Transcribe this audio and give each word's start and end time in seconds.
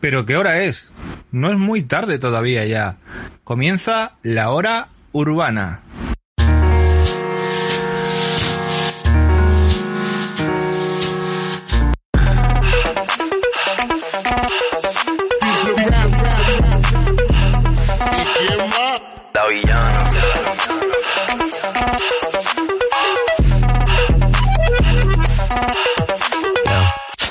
Pero 0.00 0.26
¿qué 0.26 0.36
hora 0.36 0.62
es? 0.62 0.90
No 1.30 1.50
es 1.50 1.58
muy 1.58 1.82
tarde 1.82 2.18
todavía 2.18 2.64
ya. 2.64 2.96
Comienza 3.44 4.16
la 4.22 4.50
hora 4.50 4.88
urbana. 5.12 5.82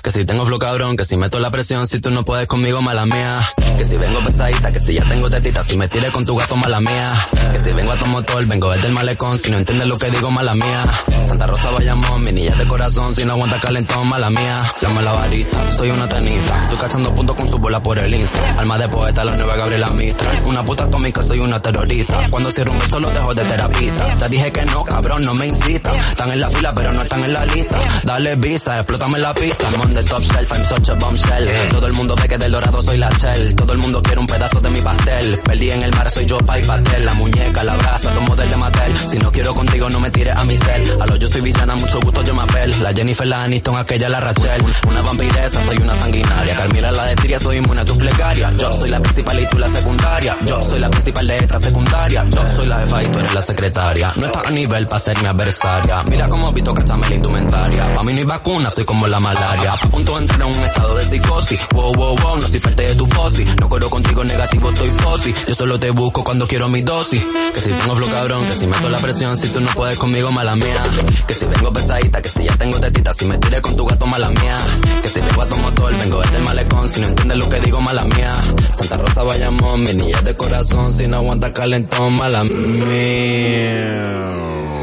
Que 0.09 0.13
si 0.21 0.25
tengo 0.25 0.43
flow 0.43 0.57
cabrón, 0.57 0.97
que 0.97 1.05
si 1.05 1.17
meto 1.17 1.39
la 1.39 1.51
presión, 1.51 1.85
si 1.85 1.99
tú 1.99 2.09
no 2.09 2.25
puedes 2.25 2.47
conmigo, 2.47 2.81
mala 2.81 3.05
mía. 3.05 3.47
Que 3.77 3.83
si 3.83 3.95
vengo 3.95 4.19
pesadita, 4.23 4.71
que 4.71 4.79
si 4.79 4.95
ya 4.95 5.07
tengo 5.07 5.29
tetita, 5.29 5.63
si 5.63 5.77
me 5.77 5.87
tires 5.87 6.09
con 6.09 6.25
tu 6.25 6.35
gato, 6.35 6.55
mala 6.55 6.81
mía. 6.81 7.27
Que 7.51 7.57
si 7.59 7.71
vengo 7.73 7.91
a 7.91 7.99
tu 7.99 8.07
motor, 8.07 8.43
vengo 8.47 8.71
desde 8.71 8.87
el 8.87 8.93
malecón, 8.93 9.37
si 9.37 9.51
no 9.51 9.59
entiendes 9.59 9.87
lo 9.87 9.99
que 9.99 10.09
digo, 10.09 10.31
mala 10.31 10.55
mía. 10.55 10.83
Santa 11.27 11.45
Rosa 11.45 11.69
Bayamón, 11.69 12.23
mi 12.23 12.31
niña 12.31 12.55
de 12.55 12.65
corazón, 12.65 13.13
si 13.13 13.23
no 13.23 13.33
aguanta 13.33 13.59
calentón, 13.59 14.09
mala 14.09 14.31
mía. 14.31 14.73
La 14.81 14.89
mala 14.89 15.11
varita, 15.11 15.77
soy 15.77 15.91
una 15.91 16.07
tenista, 16.07 16.63
estoy 16.63 16.77
cachando 16.79 17.13
puntos 17.13 17.35
con 17.35 17.47
su 17.47 17.59
bola 17.59 17.83
por 17.83 17.99
el 17.99 18.11
Insta. 18.11 18.55
Alma 18.57 18.79
de 18.79 18.89
poeta, 18.89 19.23
la 19.23 19.35
nueva 19.35 19.57
Gabriela 19.57 19.91
Mistral. 19.91 20.41
Una 20.43 20.65
puta 20.65 20.85
atómica, 20.85 21.21
soy 21.21 21.37
una 21.37 21.61
terrorista. 21.61 22.27
Cuando 22.31 22.51
cierro 22.51 22.71
un 22.71 22.79
beso, 22.79 22.99
lo 22.99 23.11
dejo 23.11 23.35
de 23.35 23.43
terapista. 23.43 24.07
Te 24.17 24.29
dije 24.29 24.51
que 24.51 24.65
no, 24.65 24.83
cabrón, 24.85 25.23
no 25.23 25.35
me 25.35 25.45
incita. 25.45 25.93
Están 25.93 26.31
en 26.31 26.39
la 26.39 26.49
fila, 26.49 26.73
pero 26.73 26.93
no 26.93 27.03
están 27.03 27.23
en 27.23 27.33
la 27.33 27.45
lista. 27.45 27.77
Dale 28.03 28.35
visa, 28.37 28.77
explótame 28.77 29.19
la 29.19 29.35
pista. 29.35 29.69
The 30.01 30.09
top 30.09 30.21
shelf, 30.21 30.51
I'm 30.53 30.63
such 30.63 30.89
a 30.89 30.95
bombshell. 30.95 31.45
Todo 31.71 31.87
el 31.87 31.93
mundo 31.93 32.15
ve 32.15 32.27
que 32.27 32.37
del 32.37 32.51
dorado 32.51 32.81
soy 32.81 32.97
la 32.97 33.09
shell. 33.09 33.55
Todo 33.55 33.73
el 33.73 33.79
mundo 33.79 34.01
quiere 34.01 34.19
un 34.19 34.27
pedazo 34.27 34.59
de 34.59 34.69
mi 34.69 34.81
pastel. 34.81 35.39
Perdí 35.43 35.71
en 35.71 35.83
el 35.83 35.91
mar, 35.91 36.09
soy 36.09 36.25
yo, 36.25 36.37
pa' 36.39 36.59
y 36.59 36.63
pastel. 36.63 37.05
La 37.05 37.13
muñeca, 37.13 37.63
la 37.63 37.75
brasa, 37.75 38.09
tomo 38.11 38.35
del 38.35 38.49
de 38.49 38.57
Mattel. 38.57 38.97
Si 39.09 39.17
no 39.19 39.31
quiero 39.31 39.53
contigo, 39.53 39.89
no 39.89 39.99
me 39.99 40.09
tires 40.09 40.35
a 40.35 40.43
mi 40.45 40.57
cel. 40.57 41.01
A 41.01 41.05
lo 41.05 41.15
yo 41.17 41.27
soy 41.27 41.41
villana, 41.41 41.75
mucho 41.75 41.99
gusto 41.99 42.23
yo 42.23 42.33
me 42.33 42.43
apel. 42.43 42.83
La 42.83 42.93
Jennifer, 42.93 43.27
la 43.27 43.43
Aniston, 43.43 43.77
aquella 43.77 44.09
la 44.09 44.19
Rachel. 44.19 44.63
Una 44.87 45.01
vampiresa, 45.01 45.65
soy 45.65 45.77
una 45.77 45.95
sanguinaria. 45.95 46.55
Carmila, 46.55 46.91
la 46.91 47.05
de 47.05 47.15
Tiria, 47.15 47.39
soy 47.39 47.57
inmune 47.57 47.81
a 47.81 47.85
tus 47.85 47.97
plegarias. 47.97 48.53
Yo 48.57 48.71
soy 48.71 48.89
la 48.89 48.99
principal 48.99 49.39
y 49.39 49.45
tú 49.47 49.57
la 49.57 49.67
secundaria. 49.67 50.37
Yo 50.45 50.61
soy 50.61 50.79
la 50.79 50.89
principal 50.89 51.27
de 51.27 51.37
esta 51.37 51.59
secundaria. 51.59 52.25
Yo 52.29 52.49
soy 52.55 52.67
la 52.67 52.79
jefa 52.79 53.03
y 53.03 53.07
tú 53.07 53.19
eres 53.19 53.33
la 53.33 53.41
secretaria. 53.41 54.13
No 54.15 54.25
estás 54.27 54.47
a 54.47 54.51
nivel 54.51 54.87
para 54.87 54.99
ser 54.99 55.21
mi 55.21 55.27
adversaria. 55.27 56.03
Mira 56.03 56.29
cómo 56.29 56.51
Vito 56.51 56.73
cachame 56.73 57.09
la 57.09 57.15
indumentaria. 57.15 57.93
Pa' 57.95 58.03
mí 58.03 58.13
no 58.13 58.19
hay 58.19 58.25
vacuna, 58.25 58.71
soy 58.71 58.85
como 58.85 59.07
la 59.07 59.19
malaria. 59.19 59.73
Punto 59.91 60.15
de 60.15 60.21
entrar 60.21 60.41
en 60.41 60.47
un 60.47 60.63
estado 60.63 60.95
de 60.95 61.05
psicosis. 61.05 61.59
Wow, 61.73 61.93
wow, 61.93 62.15
wow, 62.17 62.37
no 62.37 62.47
soy 62.47 62.59
parte 62.59 62.83
de 62.83 62.95
tu 62.95 63.05
fosi. 63.07 63.45
No 63.59 63.69
corro 63.69 63.89
contigo 63.89 64.23
negativo, 64.23 64.69
estoy 64.71 64.89
fosi. 64.89 65.33
Yo 65.47 65.55
solo 65.55 65.79
te 65.79 65.89
busco 65.91 66.23
cuando 66.23 66.47
quiero 66.47 66.67
mi 66.69 66.81
dosis. 66.81 67.21
Que 67.53 67.61
si 67.61 67.71
tengo 67.71 67.95
flow 67.95 68.09
cabrón, 68.09 68.45
que 68.45 68.51
si 68.51 68.67
meto 68.67 68.89
la 68.89 68.99
presión, 68.99 69.35
si 69.37 69.49
tú 69.49 69.59
no 69.59 69.69
puedes 69.71 69.97
conmigo, 69.97 70.31
mala 70.31 70.55
mía. 70.55 70.83
Que 71.27 71.33
si 71.33 71.45
vengo 71.45 71.73
pesadita, 71.73 72.21
que 72.21 72.29
si 72.29 72.43
ya 72.43 72.55
tengo 72.57 72.79
tetita, 72.79 73.13
si 73.13 73.25
me 73.25 73.37
tiré 73.37 73.61
con 73.61 73.75
tu 73.75 73.85
gato, 73.85 74.05
mala 74.05 74.29
mía. 74.29 74.59
Que 75.01 75.07
si 75.07 75.19
vengo 75.19 75.41
a 75.41 75.47
tu 75.47 75.57
motor, 75.57 75.95
vengo 75.97 76.21
desde 76.21 76.37
el 76.37 76.43
malecón, 76.43 76.89
si 76.93 77.01
no 77.01 77.07
entiendes 77.07 77.37
lo 77.37 77.49
que 77.49 77.59
digo, 77.59 77.81
mala 77.81 78.03
mía. 78.05 78.33
Santa 78.77 78.97
Rosa 78.97 79.23
Bayamón, 79.23 79.83
mi 79.83 79.93
niña 79.93 80.21
de 80.21 80.35
corazón, 80.35 80.95
si 80.95 81.07
no 81.07 81.17
aguanta 81.17 81.53
calentón, 81.53 82.13
mala 82.13 82.43
mía. 82.43 84.09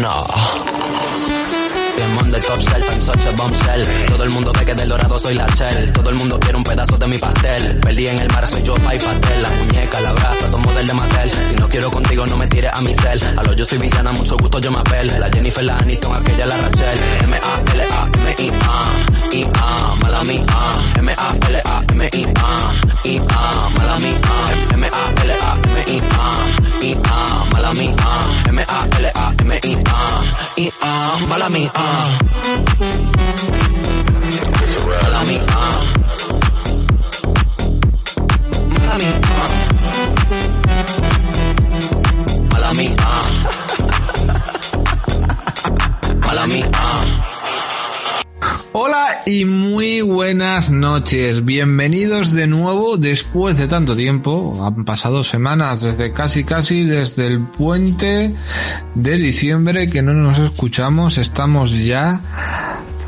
No. 0.00 0.24
I'm 2.02 2.18
on 2.18 2.30
the 2.30 2.40
top 2.40 2.60
shelf, 2.60 2.90
I'm 2.90 3.02
such 3.02 3.26
a 3.26 3.32
bombshell. 3.36 3.86
Todo 4.08 4.24
el 4.24 4.30
mundo 4.30 4.52
ve 4.52 4.64
que 4.64 4.74
del 4.74 4.88
dorado 4.88 5.18
soy 5.18 5.34
la 5.34 5.46
shell. 5.48 5.92
Todo 5.92 6.10
el 6.10 6.16
mundo 6.16 6.38
quiere 6.40 6.56
un 6.56 6.64
pedazo 6.64 6.96
de 6.96 7.06
mi 7.06 7.18
pastel. 7.18 7.80
Perdí 7.80 8.06
en 8.08 8.18
el 8.18 8.28
mar, 8.28 8.46
soy 8.46 8.62
yo, 8.62 8.74
pa' 8.76 8.94
y 8.94 8.98
pastel. 8.98 9.42
La 9.42 9.50
muñeca, 9.50 10.00
la 10.00 10.12
brasa, 10.12 10.50
tomo 10.50 10.72
del 10.72 10.86
de 10.86 10.94
Mattel. 10.94 11.30
Si 11.48 11.56
no 11.56 11.68
quiero 11.68 11.90
contigo, 11.90 12.26
no 12.26 12.36
me 12.36 12.46
tires 12.46 12.70
a 12.72 12.80
mi 12.80 12.94
cel. 12.94 13.20
A 13.36 13.42
lo 13.42 13.52
yo 13.54 13.64
soy 13.64 13.78
villana, 13.78 14.12
mucho 14.12 14.36
gusto 14.38 14.58
yo 14.60 14.70
me 14.70 14.78
apel. 14.78 15.08
La 15.20 15.28
Jennifer, 15.30 15.64
la 15.64 15.78
Aniston, 15.78 16.14
aquella 16.14 16.46
la 16.46 16.56
Rachel. 16.56 16.98
M-A-L-A-M-I-A. 17.24 18.84
I-A, 19.32 19.94
mala 20.00 20.24
mía. 20.24 20.44
M-A-L-A-M-I-A. 20.98 22.72
I-A, 23.04 23.68
mala 23.76 23.98
mía. 23.98 24.20
M-A-L-A-M-I-A. 24.74 26.26
I-A, 26.82 27.44
mala 27.52 27.72
mía. 27.74 27.94
M-A-L-A-M-I-A. 28.48 29.98
I-A, 30.56 31.26
mala 31.28 31.48
mía. 31.48 31.72
Mala 31.90 32.06
mía. 35.24 35.42
Mala 38.68 38.94
mía. 38.98 39.20
Mala 42.50 42.70
mía. 42.74 42.96
Mala 46.20 46.44
mía. 46.46 46.79
Hola 48.82 49.20
y 49.26 49.44
muy 49.44 50.00
buenas 50.00 50.70
noches. 50.70 51.44
Bienvenidos 51.44 52.32
de 52.32 52.46
nuevo 52.46 52.96
después 52.96 53.58
de 53.58 53.68
tanto 53.68 53.94
tiempo. 53.94 54.64
Han 54.64 54.86
pasado 54.86 55.22
semanas 55.22 55.82
desde 55.82 56.14
casi 56.14 56.44
casi 56.44 56.84
desde 56.84 57.26
el 57.26 57.40
puente 57.40 58.34
de 58.94 59.16
diciembre 59.18 59.90
que 59.90 60.00
no 60.00 60.14
nos 60.14 60.38
escuchamos. 60.38 61.18
Estamos 61.18 61.76
ya 61.76 62.22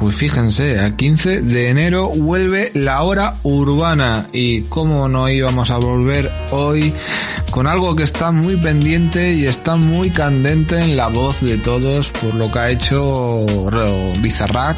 pues 0.03 0.17
fíjense, 0.17 0.81
a 0.81 0.97
15 0.97 1.43
de 1.43 1.69
enero 1.69 2.09
vuelve 2.09 2.73
la 2.75 3.03
hora 3.03 3.37
urbana. 3.45 4.27
Y 4.33 4.63
cómo 4.63 5.09
no 5.09 5.29
íbamos 5.29 5.71
a 5.71 5.77
volver 5.77 6.29
hoy 6.51 6.93
con 7.53 7.69
algo 7.69 7.95
que 7.95 8.03
está 8.03 8.33
muy 8.33 8.57
pendiente 8.57 9.33
y 9.33 9.45
está 9.45 9.77
muy 9.77 10.11
candente 10.11 10.83
en 10.83 10.97
la 10.97 11.07
voz 11.07 11.41
de 11.41 11.57
todos 11.57 12.09
por 12.09 12.35
lo 12.35 12.49
que 12.49 12.59
ha 12.59 12.71
hecho 12.71 13.47
Bizarrap 14.21 14.77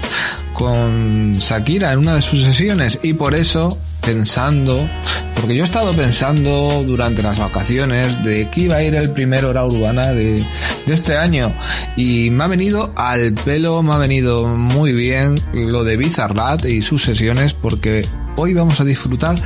con 0.53 1.39
Shakira 1.39 1.95
en 1.95 2.01
una 2.01 2.17
de 2.17 2.23
sus 2.23 2.43
sesiones. 2.43 2.99
Y 3.03 3.15
por 3.15 3.35
eso 3.35 3.79
pensando, 4.05 4.89
porque 5.35 5.57
yo 5.57 5.65
he 5.65 5.67
estado 5.67 5.93
pensando 5.95 6.83
durante 6.87 7.23
las 7.23 7.39
vacaciones 7.39 8.23
de 8.23 8.49
que 8.51 8.63
iba 8.63 8.77
a 8.77 8.83
ir 8.83 8.95
el 8.95 9.11
primer 9.13 9.45
hora 9.45 9.65
urbana 9.65 10.13
de, 10.13 10.45
de 10.87 10.95
este 10.95 11.17
año. 11.17 11.55
Y 11.97 12.31
me 12.31 12.45
ha 12.45 12.49
venido 12.49 12.93
al 12.97 13.35
pelo, 13.35 13.83
me 13.83 13.95
ha 13.95 13.99
venido 13.99 14.47
muy 14.47 14.93
bien 14.93 15.37
lo 15.53 15.85
de 15.85 15.97
Bizarrat 15.97 16.65
y 16.65 16.83
sus 16.83 17.03
sesiones 17.03 17.55
porque 17.55 18.07
hoy 18.37 18.55
vamos 18.55 18.81
a 18.81 18.85
disfrutar 18.85 19.37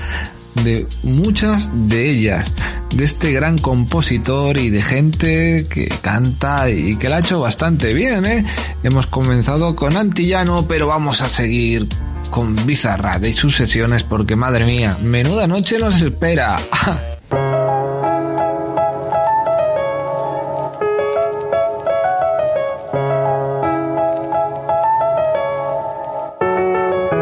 de 0.64 0.86
muchas 1.02 1.70
de 1.88 2.10
ellas, 2.10 2.52
de 2.94 3.04
este 3.04 3.32
gran 3.32 3.58
compositor 3.58 4.58
y 4.58 4.70
de 4.70 4.82
gente 4.82 5.66
que 5.68 5.88
canta 6.00 6.70
y 6.70 6.96
que 6.96 7.08
la 7.08 7.16
ha 7.16 7.20
hecho 7.20 7.40
bastante 7.40 7.94
bien, 7.94 8.24
¿eh? 8.26 8.44
Hemos 8.82 9.06
comenzado 9.06 9.76
con 9.76 9.96
Antillano, 9.96 10.66
pero 10.66 10.86
vamos 10.86 11.20
a 11.20 11.28
seguir 11.28 11.88
con 12.30 12.54
Bizarrap 12.66 13.24
y 13.24 13.34
sus 13.34 13.56
sesiones 13.56 14.02
porque 14.02 14.36
madre 14.36 14.64
mía, 14.64 14.96
menuda 15.02 15.46
noche 15.46 15.78
nos 15.78 16.00
espera. 16.00 16.58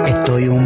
Estoy 0.06 0.49
un 0.49 0.66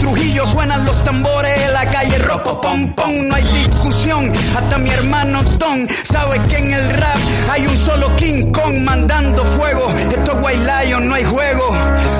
Trujillo 0.00 0.46
suenan 0.46 0.84
los 0.84 1.04
tambores 1.04 1.58
en 1.66 1.72
la 1.72 1.90
calle, 1.90 2.18
ropo 2.18 2.60
pom 2.60 2.92
pom, 2.94 3.28
no 3.28 3.34
hay 3.34 3.42
discusión, 3.42 4.32
hasta 4.56 4.78
mi 4.78 4.90
hermano 4.90 5.42
Tom 5.58 5.86
sabe 6.04 6.40
que 6.48 6.56
en 6.56 6.72
el 6.72 6.90
rap 6.90 7.16
hay 7.50 7.66
un 7.66 7.76
solo 7.76 8.14
King 8.16 8.52
Kong 8.52 8.78
mandando 8.78 9.44
fuego, 9.44 9.92
esto 10.10 10.32
es 10.32 10.38
White 10.40 10.64
Lion, 10.64 11.08
no 11.08 11.14
hay 11.14 11.24
juego, 11.24 11.74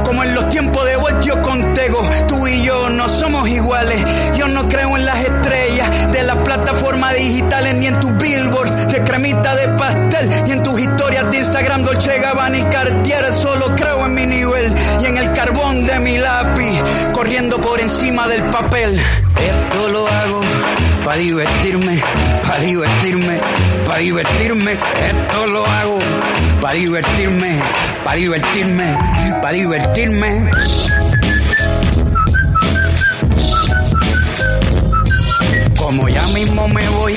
como 0.04 0.22
en 0.24 0.34
los 0.34 0.48
tiempos 0.48 0.84
de 0.84 0.96
Voltio 0.96 1.40
Contego, 1.42 2.00
tú 2.26 2.46
y 2.46 2.64
yo 2.64 2.88
no 2.90 3.08
somos 3.08 3.48
iguales, 3.48 4.04
yo 4.36 4.48
no 4.48 4.68
creo 4.68 4.96
en 4.96 5.06
las 5.06 5.20
estrellas 5.20 6.12
de 6.12 6.22
las 6.22 6.36
plataformas 6.38 7.14
digitales 7.14 7.74
ni 7.76 7.86
en 7.86 8.00
tus 8.00 8.16
billboards 8.16 8.88
de 8.88 9.04
cremita 9.04 9.54
de 9.54 9.68
pastel, 9.68 10.44
ni 10.44 10.52
en 10.52 10.62
tus 10.62 10.80
historias 10.80 11.30
de 11.30 11.38
Instagram 11.38 11.84
Dolce 11.84 12.18
Gabbana 12.18 12.58
y 12.58 12.64
Cartier, 12.64 13.34
solo 13.34 13.74
creo 13.74 14.06
en 14.06 14.14
mi 14.14 14.26
nivel 14.26 14.74
y 15.00 15.06
en 15.06 15.18
el 15.18 15.32
carbón 15.32 15.86
de 15.86 15.98
mi 16.00 16.18
lápiz, 16.18 16.82
corriendo 17.28 17.60
por 17.60 17.78
encima 17.78 18.26
del 18.26 18.42
papel. 18.44 18.98
Esto 18.98 19.88
lo 19.90 20.08
hago 20.08 20.40
para 21.04 21.18
divertirme, 21.18 22.02
para 22.42 22.60
divertirme, 22.60 23.38
para 23.84 23.98
divertirme. 23.98 24.72
Esto 24.72 25.46
lo 25.46 25.66
hago 25.66 25.98
para 26.62 26.74
divertirme, 26.74 27.60
para 28.02 28.16
divertirme, 28.16 28.96
para 29.42 29.52
divertirme. 29.52 30.50
Como 35.76 36.08
ya 36.08 36.26
mismo 36.28 36.66
me 36.68 36.88
voy, 36.88 37.14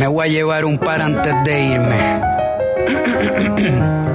me 0.00 0.08
voy 0.08 0.26
a 0.26 0.28
llevar 0.28 0.64
un 0.64 0.76
par 0.76 1.00
antes 1.02 1.34
de 1.44 1.66
irme. 1.66 2.20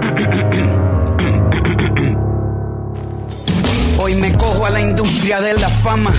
industria 4.90 5.42
de 5.42 5.54
la 5.54 5.70
fama, 5.70 6.12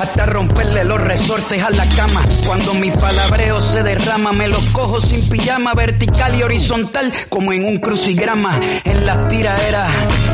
hasta 0.00 0.26
romperle 0.26 0.84
los 0.84 1.00
resortes 1.00 1.62
a 1.62 1.70
la 1.70 1.86
cama. 1.96 2.22
Cuando 2.46 2.74
mi 2.74 2.90
palabreo 2.90 3.60
se 3.60 3.82
derrama, 3.82 4.32
me 4.32 4.48
los 4.48 4.64
cojo 4.70 5.00
sin 5.00 5.28
pijama, 5.28 5.74
vertical 5.74 6.34
y 6.34 6.42
horizontal, 6.42 7.12
como 7.28 7.52
en 7.52 7.64
un 7.64 7.78
crucigrama. 7.78 8.58
En 8.84 9.04
las 9.06 9.28
tiraderas, 9.28 9.90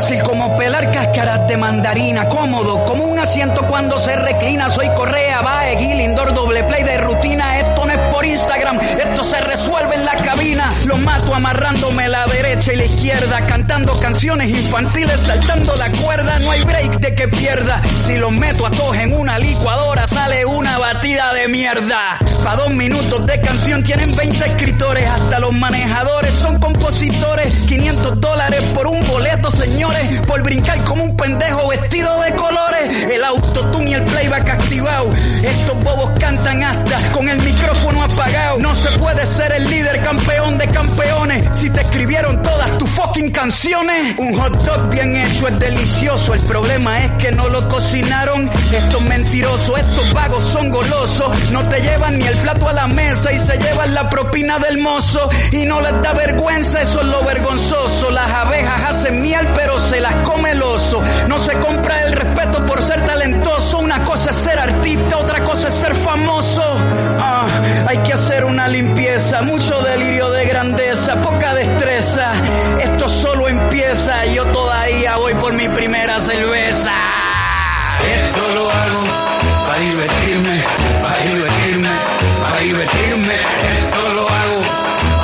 fácil, 0.00 0.22
como 0.22 0.56
pelar 0.56 0.92
cáscaras 0.92 1.48
de 1.48 1.56
mandarina, 1.56 2.28
cómodo, 2.28 2.84
como 2.84 3.02
un 3.02 3.18
asiento 3.18 3.66
cuando 3.66 3.98
se 3.98 4.14
reclina, 4.14 4.70
soy 4.70 4.88
Correa, 4.90 5.42
va, 5.42 5.66
indoor, 5.72 6.32
doble 6.34 6.62
play 6.62 6.84
de 6.84 6.98
rutina, 6.98 7.58
por 8.12 8.24
Instagram, 8.24 8.78
esto 8.80 9.24
se 9.24 9.40
resuelve 9.40 9.94
en 9.94 10.04
la 10.04 10.16
cabina, 10.16 10.70
lo 10.86 10.96
mato 10.98 11.34
amarrándome 11.34 12.08
la 12.08 12.26
derecha 12.26 12.72
y 12.72 12.76
la 12.76 12.84
izquierda, 12.84 13.46
cantando 13.46 13.98
canciones 14.00 14.50
infantiles, 14.50 15.20
saltando 15.20 15.76
la 15.76 15.90
cuerda, 15.90 16.38
no 16.40 16.50
hay 16.50 16.62
break 16.62 16.98
de 17.00 17.14
que 17.14 17.28
pierda, 17.28 17.80
si 18.06 18.16
los 18.16 18.32
meto 18.32 18.66
a 18.66 18.70
todos 18.70 18.96
en 18.96 19.12
una 19.12 19.38
licuadora, 19.38 20.06
sale 20.06 20.44
una 20.44 20.78
batida 20.78 21.32
de 21.34 21.48
mierda, 21.48 22.18
pa' 22.44 22.56
dos 22.56 22.70
minutos 22.70 23.26
de 23.26 23.40
canción 23.40 23.82
tienen 23.82 24.14
20 24.14 24.46
escritores, 24.46 25.08
hasta 25.08 25.38
los 25.38 25.52
manejadores 25.52 26.32
son 26.32 26.58
compositores, 26.58 27.52
500 27.66 28.20
dólares 28.20 28.62
por 28.74 28.86
un 28.86 29.06
boleto, 29.06 29.50
señores, 29.50 30.22
por 30.26 30.42
brincar 30.42 30.84
como 30.84 31.04
un 31.04 31.16
pendejo 31.16 31.68
vestido 31.68 32.20
de 32.20 32.34
colores, 32.78 33.12
el 33.12 33.24
autotune 33.24 33.90
y 33.90 33.94
el 33.94 34.04
playback 34.04 34.50
activado. 34.50 35.10
Estos 35.42 35.82
bobos 35.82 36.10
cantan 36.18 36.62
hasta 36.62 37.12
con 37.12 37.28
el 37.28 37.38
micrófono 37.42 38.02
apagado. 38.02 38.58
No 38.58 38.74
se 38.74 38.90
puede 38.98 39.24
ser 39.26 39.52
el 39.52 39.68
líder 39.68 40.02
campeón 40.02 40.58
de 40.58 40.66
campeones 40.68 41.56
si 41.56 41.70
te 41.70 41.80
escribieron 41.80 42.42
todas 42.42 42.78
tus 42.78 42.90
fucking 42.90 43.30
canciones. 43.30 44.14
Un 44.18 44.34
hot 44.38 44.52
dog 44.64 44.90
bien 44.90 45.16
hecho 45.16 45.48
es 45.48 45.58
delicioso. 45.58 46.34
El 46.34 46.40
problema 46.42 47.04
es 47.04 47.10
que 47.22 47.32
no 47.32 47.48
lo 47.48 47.68
cocinaron. 47.68 48.50
Estos 48.72 49.02
mentirosos, 49.02 49.78
estos 49.78 50.12
vagos 50.12 50.44
son 50.44 50.70
golosos. 50.70 51.50
No 51.50 51.62
te 51.62 51.80
llevan 51.80 52.18
ni 52.18 52.26
el 52.26 52.36
plato 52.38 52.68
a 52.68 52.72
la 52.72 52.86
mesa 52.86 53.32
y 53.32 53.38
se 53.38 53.56
llevan 53.58 53.94
la 53.94 54.08
propina 54.10 54.58
del 54.58 54.78
mozo. 54.78 55.28
Y 55.52 55.64
no 55.66 55.80
les 55.80 56.02
da 56.02 56.12
vergüenza, 56.14 56.82
eso 56.82 57.00
es 57.00 57.06
lo 57.06 57.24
vergonzoso. 57.24 58.10
Las 58.10 58.30
abejas 58.30 58.90
hacen 58.90 59.22
miel, 59.22 59.46
pero 59.54 59.67
se 59.78 60.00
las 60.00 60.14
come 60.16 60.50
el 60.52 60.62
oso. 60.62 61.02
No 61.28 61.38
se 61.38 61.54
compra 61.58 62.02
el 62.02 62.12
respeto 62.12 62.64
por 62.66 62.82
ser 62.82 63.04
talentoso. 63.04 63.78
Una 63.78 64.04
cosa 64.04 64.30
es 64.30 64.36
ser 64.36 64.58
artista, 64.58 65.18
otra 65.18 65.42
cosa 65.44 65.68
es 65.68 65.74
ser 65.74 65.94
famoso. 65.94 66.62
Ah, 67.20 67.46
hay 67.86 67.98
que 67.98 68.12
hacer 68.12 68.44
una 68.44 68.68
limpieza, 68.68 69.42
mucho 69.42 69.80
delirio 69.82 70.30
de 70.30 70.46
grandeza, 70.46 71.16
poca 71.22 71.54
destreza. 71.54 72.32
Esto 72.82 73.08
solo 73.08 73.48
empieza, 73.48 74.26
yo 74.26 74.44
todavía 74.46 75.16
voy 75.16 75.34
por 75.34 75.52
mi 75.52 75.68
primera 75.68 76.18
cerveza. 76.20 76.92
Esto 78.00 78.54
lo 78.54 78.70
hago 78.70 79.04
para 79.66 79.80
divertirme, 79.80 80.64
para 81.02 81.18
divertirme, 81.18 81.88
para 82.42 82.58
divertirme. 82.60 83.34
Esto 83.34 84.12
lo 84.14 84.28
hago 84.28 84.62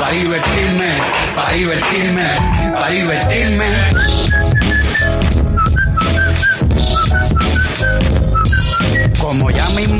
para 0.00 0.12
divertirme, 0.12 0.88
para 1.34 1.50
divertirme, 1.52 2.22
para 2.72 2.88
divertirme. 2.88 3.83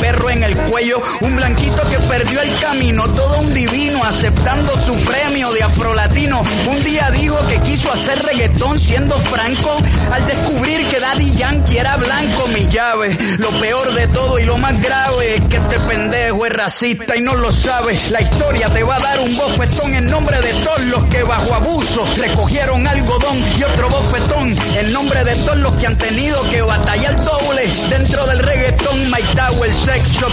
perro 0.00 0.30
en 0.30 0.42
el 0.42 0.56
cuello. 0.70 1.00
Un 1.20 1.36
blanquito 1.36 1.80
que 1.88 1.98
perdió 2.00 2.40
el 2.40 2.58
camino. 2.58 3.04
Todo 3.14 3.38
un 3.40 3.54
divino 3.54 4.02
aceptando 4.04 4.72
su 4.72 4.94
premio 5.04 5.52
de 5.52 5.62
afrolatino. 5.62 6.42
Un 6.68 6.82
día 6.82 7.10
dijo 7.10 7.36
que 7.48 7.60
quiso 7.60 7.92
hacer 7.92 8.22
reggaetón 8.22 8.78
siendo 8.78 9.18
franco. 9.18 9.76
Al 10.12 10.26
descubrir 10.26 10.86
que 10.86 11.00
Daddy 11.00 11.30
Yankee 11.32 11.78
era 11.78 11.96
blanco, 11.96 12.48
mi 12.48 12.66
llave. 12.68 13.16
Lo 13.38 13.50
peor 13.60 13.92
de 13.94 14.08
todo 14.08 14.38
y 14.38 14.44
lo 14.44 14.58
más 14.58 14.80
grave 14.80 15.36
es 15.36 15.42
que 15.44 15.56
este 15.56 15.78
pendejo 15.80 16.46
es 16.46 16.52
racista 16.52 17.16
y 17.16 17.20
no 17.20 17.34
lo 17.34 17.52
sabe. 17.52 17.98
La 18.10 18.20
historia 18.20 18.68
te 18.68 18.82
va 18.82 18.96
a 18.96 19.00
dar 19.00 19.20
un 19.20 19.34
bofetón 19.36 19.94
en 19.94 20.10
nombre 20.10 20.40
de 20.40 20.52
todos 20.64 20.80
los 20.86 21.04
que 21.04 21.22
bajo 21.22 21.54
abuso 21.54 22.06
recogieron 22.16 22.86
algodón 22.86 23.38
y 23.58 23.62
otro 23.62 23.88
bofetón 23.88 24.56
en 24.78 24.92
nombre 24.92 25.24
de 25.24 25.34
todos 25.36 25.58
los 25.58 25.72
que 25.74 25.86
han 25.86 25.98
tenido 25.98 26.40
que 26.50 26.62
batallar 26.62 27.16
doble 27.24 27.68
dentro 27.88 28.26
del 28.26 28.38
reggaetón. 28.40 29.10
My 29.10 29.22
Tower, 29.34 29.72
Sex 29.86 30.14
Shop, 30.14 30.32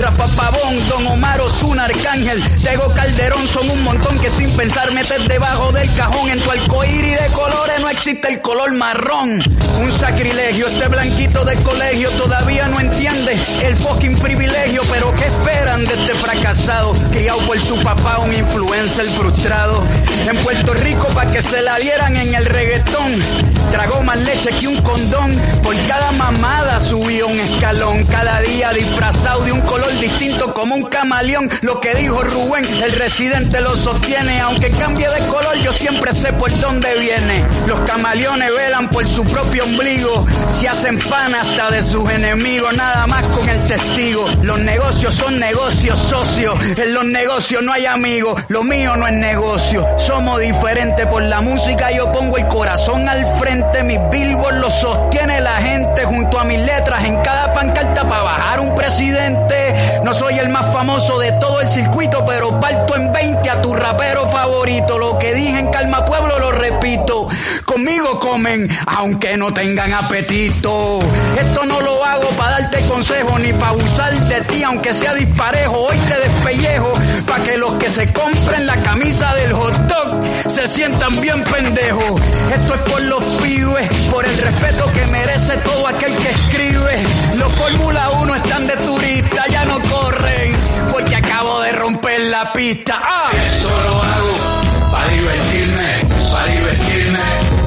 Rafa 0.00 0.26
Pavón, 0.34 0.88
Don 0.88 1.06
Omar 1.06 1.40
Osuna, 1.40 1.84
Arcángel, 1.84 2.42
Tego 2.58 2.92
Calderón 2.92 3.46
son 3.46 3.70
un 3.70 3.82
montón 3.84 4.18
que 4.18 4.28
sin 4.28 4.50
pensar 4.56 4.90
metes 4.92 5.28
debajo 5.28 5.70
del 5.70 5.88
cajón. 5.94 6.30
En 6.30 6.40
tu 6.40 6.50
arcoíris 6.50 7.20
de 7.20 7.26
colores 7.28 7.80
no 7.80 7.88
existe 7.88 8.28
el 8.28 8.40
color 8.40 8.72
marrón. 8.72 9.40
Un 9.80 9.90
sacrilegio, 9.92 10.66
este 10.66 10.88
blanquito 10.88 11.44
de 11.44 11.54
colegio 11.62 12.10
todavía 12.10 12.66
no 12.68 12.80
entiende 12.80 13.38
el 13.62 13.76
fucking 13.76 14.16
privilegio. 14.16 14.82
Pero 14.90 15.14
¿qué 15.14 15.26
esperan 15.26 15.84
de 15.84 15.94
este 15.94 16.14
fracasado? 16.14 16.92
Criado 17.12 17.38
por 17.40 17.60
su 17.60 17.76
papá, 17.82 18.18
un 18.18 18.34
influencer 18.34 19.06
frustrado. 19.06 19.84
En 20.28 20.36
Puerto 20.38 20.74
Rico 20.74 21.06
para 21.14 21.30
que 21.30 21.40
se 21.40 21.62
la 21.62 21.76
dieran 21.78 22.16
en 22.16 22.34
el 22.34 22.46
reggaetón. 22.46 23.22
Tragó 23.70 24.02
más 24.02 24.18
leche 24.18 24.50
que 24.58 24.68
un 24.68 24.76
condón. 24.82 25.32
Por 25.62 25.76
cada 25.86 26.10
mamada 26.12 26.80
subió 26.80 27.28
un 27.28 27.38
escalón. 27.38 28.04
Cada 28.04 28.40
día 28.40 28.71
disfrazado 28.72 29.44
de 29.44 29.52
un 29.52 29.60
color 29.62 29.90
distinto 29.98 30.52
como 30.54 30.74
un 30.74 30.84
camaleón. 30.84 31.50
Lo 31.62 31.80
que 31.80 31.94
dijo 31.94 32.22
Rubén, 32.22 32.64
el 32.82 32.92
residente 32.92 33.60
lo 33.60 33.74
sostiene. 33.74 34.40
Aunque 34.40 34.70
cambie 34.70 35.08
de 35.08 35.26
color, 35.26 35.56
yo 35.58 35.72
siempre 35.72 36.12
sé 36.12 36.32
por 36.32 36.50
dónde 36.60 36.88
viene. 36.98 37.44
Los 37.66 37.80
camaleones 37.80 38.50
velan 38.54 38.88
por 38.90 39.06
su 39.08 39.24
propio 39.24 39.64
ombligo. 39.64 40.26
Se 40.50 40.68
hacen 40.68 40.98
pan 40.98 41.34
hasta 41.34 41.70
de 41.70 41.82
sus 41.82 42.10
enemigos. 42.10 42.74
Nada 42.76 43.06
más 43.06 43.24
con 43.26 43.48
el 43.48 43.62
testigo. 43.64 44.26
Los 44.42 44.58
negocios 44.60 45.14
son 45.14 45.38
negocios 45.38 45.98
socios. 45.98 46.58
En 46.76 46.94
los 46.94 47.04
negocios 47.04 47.62
no 47.62 47.72
hay 47.72 47.86
amigos. 47.86 48.42
Lo 48.48 48.64
mío 48.64 48.96
no 48.96 49.06
es 49.06 49.14
negocio. 49.14 49.86
Somos 49.98 50.40
diferentes 50.40 51.06
por 51.06 51.22
la 51.22 51.40
música. 51.40 51.90
Yo 51.92 52.10
pongo 52.12 52.38
el 52.38 52.46
corazón 52.48 53.08
al 53.08 53.36
frente. 53.36 53.82
Mis 53.82 53.98
billboards 54.10 54.58
lo 54.58 54.70
sostiene 54.70 55.40
la 55.40 55.56
gente 55.56 56.04
junto 56.04 56.38
a 56.38 56.44
mis 56.44 56.58
letras 56.60 57.04
en 57.04 57.20
cada 57.22 57.52
pancarta 57.52 58.08
para 58.08 58.22
bajar 58.22 58.60
un 58.62 58.74
presidente. 58.74 60.00
No 60.04 60.12
soy 60.12 60.38
el 60.38 60.48
más 60.48 60.72
famoso 60.72 61.18
de 61.18 61.32
todo 61.32 61.60
el 61.60 61.68
circuito, 61.68 62.24
pero 62.24 62.58
parto 62.60 62.96
en 62.96 63.12
20 63.12 63.50
a 63.50 63.62
tu 63.62 63.74
rapero 63.74 64.28
favorito. 64.28 64.98
Lo 64.98 65.18
que 65.18 65.34
dije 65.34 65.58
en 65.58 65.68
Calma 65.68 66.04
Pueblo 66.04 66.38
lo 66.38 66.52
repito. 66.52 67.28
Conmigo 67.64 68.18
comen, 68.18 68.68
aunque 68.86 69.36
no 69.36 69.52
tengan 69.52 69.92
apetito. 69.92 71.00
Esto 71.38 71.64
no 71.64 71.80
lo 71.80 72.04
hago 72.04 72.28
para 72.36 72.60
darte 72.60 72.80
consejo 72.86 73.38
ni 73.38 73.52
para 73.52 73.70
abusar 73.70 74.12
de 74.12 74.40
ti, 74.42 74.62
aunque 74.62 74.92
sea 74.94 75.14
disparejo. 75.14 75.76
Hoy 75.76 75.96
te 75.96 76.28
despellejo 76.28 76.92
para 77.26 77.44
que 77.44 77.56
los 77.56 77.74
que 77.74 77.90
se 77.90 78.12
compren 78.12 78.66
la 78.66 78.76
camisa 78.82 79.34
del 79.34 79.52
hot 79.52 79.74
dog 79.86 80.22
se 80.48 80.66
sientan 80.66 81.20
bien 81.20 81.42
pendejos. 81.44 82.20
Esto 82.54 82.74
es 82.74 82.80
por 82.82 83.02
los 83.02 83.24
pibes, 83.42 83.88
por 84.10 84.24
el 84.24 84.36
respeto 84.38 84.92
que 84.92 85.06
merece 85.06 85.56
todo 85.58 85.86
aquel 85.86 86.14
que 86.16 86.30
escribe. 86.30 87.02
Los 87.36 87.52
Fórmula 87.52 88.10
1 88.10 88.34
están 88.34 88.51
de 88.60 88.76
turista, 88.76 89.46
ya 89.48 89.64
no 89.64 89.80
corren, 89.80 90.54
porque 90.90 91.16
acabo 91.16 91.62
de 91.62 91.72
romper 91.72 92.20
la 92.24 92.52
pista. 92.52 93.00
¡Ah! 93.02 93.30
Esto 93.32 93.68
lo 93.68 94.02
hago 94.02 94.92
para 94.92 95.08
divertirme, 95.08 96.06
para 96.30 96.46
divertirme, 96.48 97.18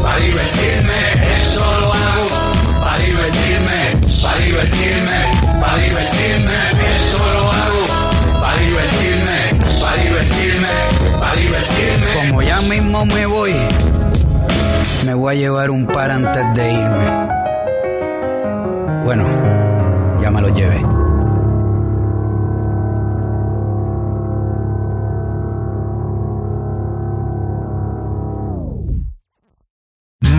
para 0.03 0.19
divertirme. 0.19 0.93
Esto 1.41 1.79
lo 1.81 1.93
hago 1.93 2.27
para 2.83 2.97
divertirme, 2.99 4.21
para 4.21 4.37
divertirme, 4.37 5.59
para 5.59 5.77
divertirme. 5.77 6.53
Esto 6.97 7.33
lo 7.33 7.51
hago 7.51 7.85
para 8.41 8.57
divertirme, 8.59 9.81
para 9.81 9.95
divertirme, 10.03 10.69
para 11.19 11.35
divertirme. 11.35 12.29
Como 12.29 12.41
ya 12.43 12.61
mismo 12.61 13.05
me 13.07 13.25
voy, 13.25 13.55
me 15.03 15.13
voy 15.15 15.35
a 15.35 15.37
llevar 15.37 15.71
un 15.71 15.87
par 15.87 16.11
antes 16.11 16.45
de 16.53 16.73
irme. 16.73 17.25
Bueno, 19.03 19.74
ya 20.25 20.31
me 20.31 20.41
lo 20.41 20.49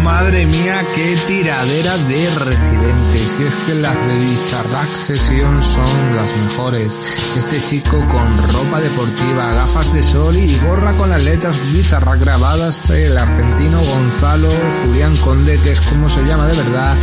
Madre 0.06 0.46
mía, 0.46 0.84
qué 0.94 1.16
tiradera 1.26 1.96
de 1.96 2.30
residentes. 2.44 3.40
Y 3.40 3.42
es 3.42 3.54
que 3.66 3.74
las 3.74 3.92
de 3.92 4.18
Bizarrack 4.20 4.94
Session 4.94 5.60
son 5.60 6.14
las 6.14 6.28
mejores. 6.44 6.92
Este 7.36 7.60
chico 7.64 7.98
con 8.06 8.52
ropa 8.52 8.80
deportiva, 8.80 9.52
gafas 9.54 9.92
de 9.92 10.04
sol 10.04 10.36
y 10.36 10.56
gorra 10.60 10.92
con 10.92 11.10
las 11.10 11.24
letras 11.24 11.56
Bizarrack 11.72 12.20
grabadas, 12.20 12.88
el 12.88 13.18
argentino 13.18 13.82
Gonzalo 13.82 14.48
Julián 14.84 15.16
Conde, 15.16 15.58
que 15.58 15.72
es 15.72 15.80
como 15.80 16.08
se 16.08 16.22
llama 16.22 16.46
de 16.46 16.56
verdad, 16.56 16.94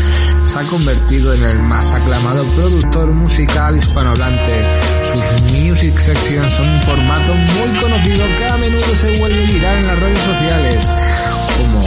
se 0.47 0.59
ha 0.59 0.63
convertido 0.63 1.33
en 1.33 1.43
el 1.43 1.59
más 1.59 1.91
aclamado 1.91 2.45
productor 2.55 3.11
musical 3.11 3.75
hispanohablante. 3.75 4.65
Sus 5.03 5.51
music 5.51 5.99
sections 5.99 6.53
son 6.53 6.69
un 6.69 6.81
formato 6.81 7.33
muy 7.35 7.77
conocido 7.81 8.25
que 8.37 8.45
a 8.45 8.57
menudo 8.57 8.95
se 8.95 9.19
vuelve 9.19 9.45
viral 9.45 9.79
en 9.79 9.87
las 9.87 9.99
redes 9.99 10.19
sociales, 10.19 10.89
como 11.57 11.81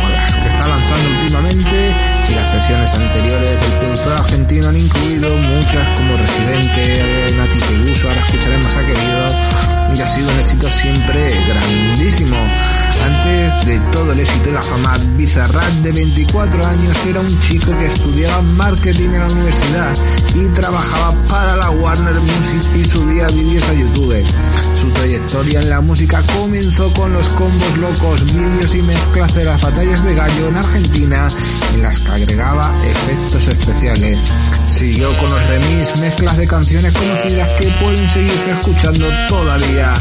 y 1.39 2.35
las 2.35 2.51
sesiones 2.51 2.95
anteriores 2.95 3.61
del 3.61 3.73
productor 3.79 4.13
argentino 4.15 4.69
han 4.69 4.77
incluido 4.77 5.37
muchas 5.37 5.99
como 5.99 6.17
Residente, 6.17 7.37
Nati 7.37 7.59
Peluso, 7.61 8.09
ahora 8.09 8.23
escucharemos 8.23 8.75
a 8.75 8.81
Querido 8.81 9.27
y 9.95 10.01
ha 10.01 10.09
sido 10.09 10.31
un 10.31 10.39
éxito 10.39 10.67
siempre 10.71 11.29
grandísimo. 11.47 12.37
Antes 13.05 13.67
de 13.67 13.79
todo 13.93 14.13
el 14.13 14.21
éxito 14.21 14.51
y 14.51 14.53
la 14.53 14.63
fama, 14.63 14.97
Bizarrap 15.17 15.71
de 15.83 15.93
24 15.93 16.67
años 16.67 17.07
era 17.07 17.21
un 17.21 17.41
chico 17.43 17.77
que 17.79 17.87
estudiaba 17.87 18.43
marketing 18.43 19.11
en 19.11 19.19
la 19.21 19.27
universidad 19.27 19.95
y 20.35 20.49
trabajaba 20.49 21.15
para 21.29 21.57
la 21.57 21.71
Warner 21.71 22.15
Music 22.15 22.63
y 22.75 22.85
subía 22.85 23.27
vídeos 23.29 23.69
a 23.69 23.75
YouTube. 23.75 24.25
Su 24.81 24.89
trayectoria 24.91 25.61
en 25.61 25.71
la 25.71 25.81
música 25.81 26.23
comenzó 26.39 26.93
con 26.95 27.13
los 27.13 27.29
combos 27.31 27.79
locos, 27.79 28.25
vídeos 28.35 28.75
y 28.75 28.83
mezclas 28.83 29.35
de 29.35 29.45
las 29.45 29.63
batallas 29.63 30.05
de 30.05 30.15
gallo 30.15 30.49
en 30.49 30.57
Argentina 30.57 31.27
en 31.75 31.83
las 31.83 32.01
que 32.01 32.13
agregaba 32.13 32.73
efectos 32.85 33.49
especiales. 33.49 34.19
Siguió 34.69 35.17
con 35.19 35.31
los 35.31 35.47
remix, 35.49 36.01
mezclas 36.01 36.37
de 36.37 36.47
canciones 36.47 36.93
conocidas 36.93 37.49
que 37.59 37.71
pueden 37.81 38.09
seguirse 38.09 38.51
escuchando 38.51 39.07
todavía 39.29 39.95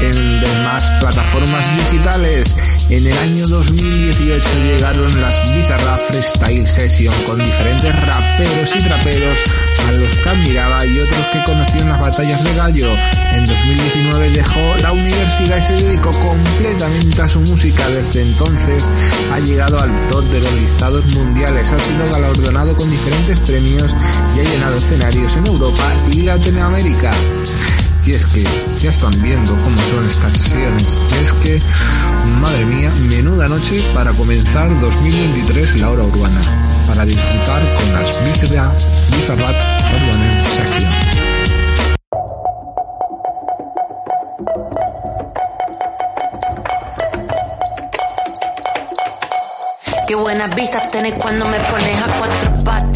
en 0.00 0.40
demás 0.40 0.82
plataformas 1.00 1.76
digitales. 1.76 2.54
En 2.88 3.06
el 3.06 3.18
año 3.18 3.46
2018 3.46 4.48
llegaron 4.64 5.20
las 5.20 5.52
Bizarra 5.52 5.98
Freestyle 5.98 6.66
Session 6.66 7.14
con 7.26 7.38
diferentes 7.38 7.94
raperos 8.04 8.74
y 8.74 8.78
traperos 8.84 9.38
a 9.86 9.92
los 9.92 10.12
que 10.12 10.28
admiraba 10.28 10.84
y 10.84 10.98
otros 10.98 11.26
que 11.32 11.42
conocí 11.44 11.78
en 11.78 11.88
las 11.88 12.00
batallas 12.00 12.44
de 12.44 12.54
gallo. 12.54 12.88
En 13.32 13.44
2019 13.44 14.30
dejó 14.30 14.76
la 14.82 14.92
universidad 14.92 15.58
y 15.58 15.62
se 15.62 15.72
dedicó 15.74 16.10
completamente 16.10 17.22
a 17.22 17.28
su 17.28 17.40
música. 17.40 17.88
Desde 17.88 18.22
entonces 18.22 18.90
ha 19.32 19.40
llegado 19.40 19.80
al 19.80 19.90
top 20.10 20.24
de 20.24 20.40
los 20.40 20.52
listados 20.54 21.04
mundiales, 21.14 21.70
ha 21.70 21.78
sido 21.78 22.10
galardonado 22.10 22.74
con 22.76 22.90
diferentes 22.90 23.38
premios 23.40 23.94
y 24.36 24.40
ha 24.40 24.50
llenado 24.50 24.76
escenarios 24.76 25.36
en 25.36 25.46
Europa 25.46 25.94
y 26.12 26.22
Latinoamérica. 26.22 27.12
Y 28.06 28.12
es 28.12 28.24
que 28.26 28.44
ya 28.78 28.90
están 28.90 29.10
viendo 29.20 29.50
cómo 29.50 29.76
son 29.90 30.06
estas 30.06 30.32
sesiones. 30.34 30.86
Es 31.20 31.32
que, 31.42 31.60
madre 32.40 32.64
mía, 32.64 32.92
menuda 33.08 33.48
noche 33.48 33.82
para 33.92 34.12
comenzar 34.12 34.68
2023 34.80 35.80
la 35.80 35.90
hora 35.90 36.04
urbana. 36.04 36.40
Para 36.86 37.04
disfrutar 37.04 37.60
con 37.76 37.92
las 37.94 38.22
Bizarrat 39.10 39.56
Urban 39.92 40.44
Session. 40.44 40.92
Qué 50.06 50.14
buenas 50.14 50.54
vistas 50.54 50.88
tenés 50.92 51.14
cuando 51.14 51.44
me 51.46 51.58
pones 51.58 52.00
a 52.00 52.18
cuatro 52.18 52.64
patas. 52.64 52.95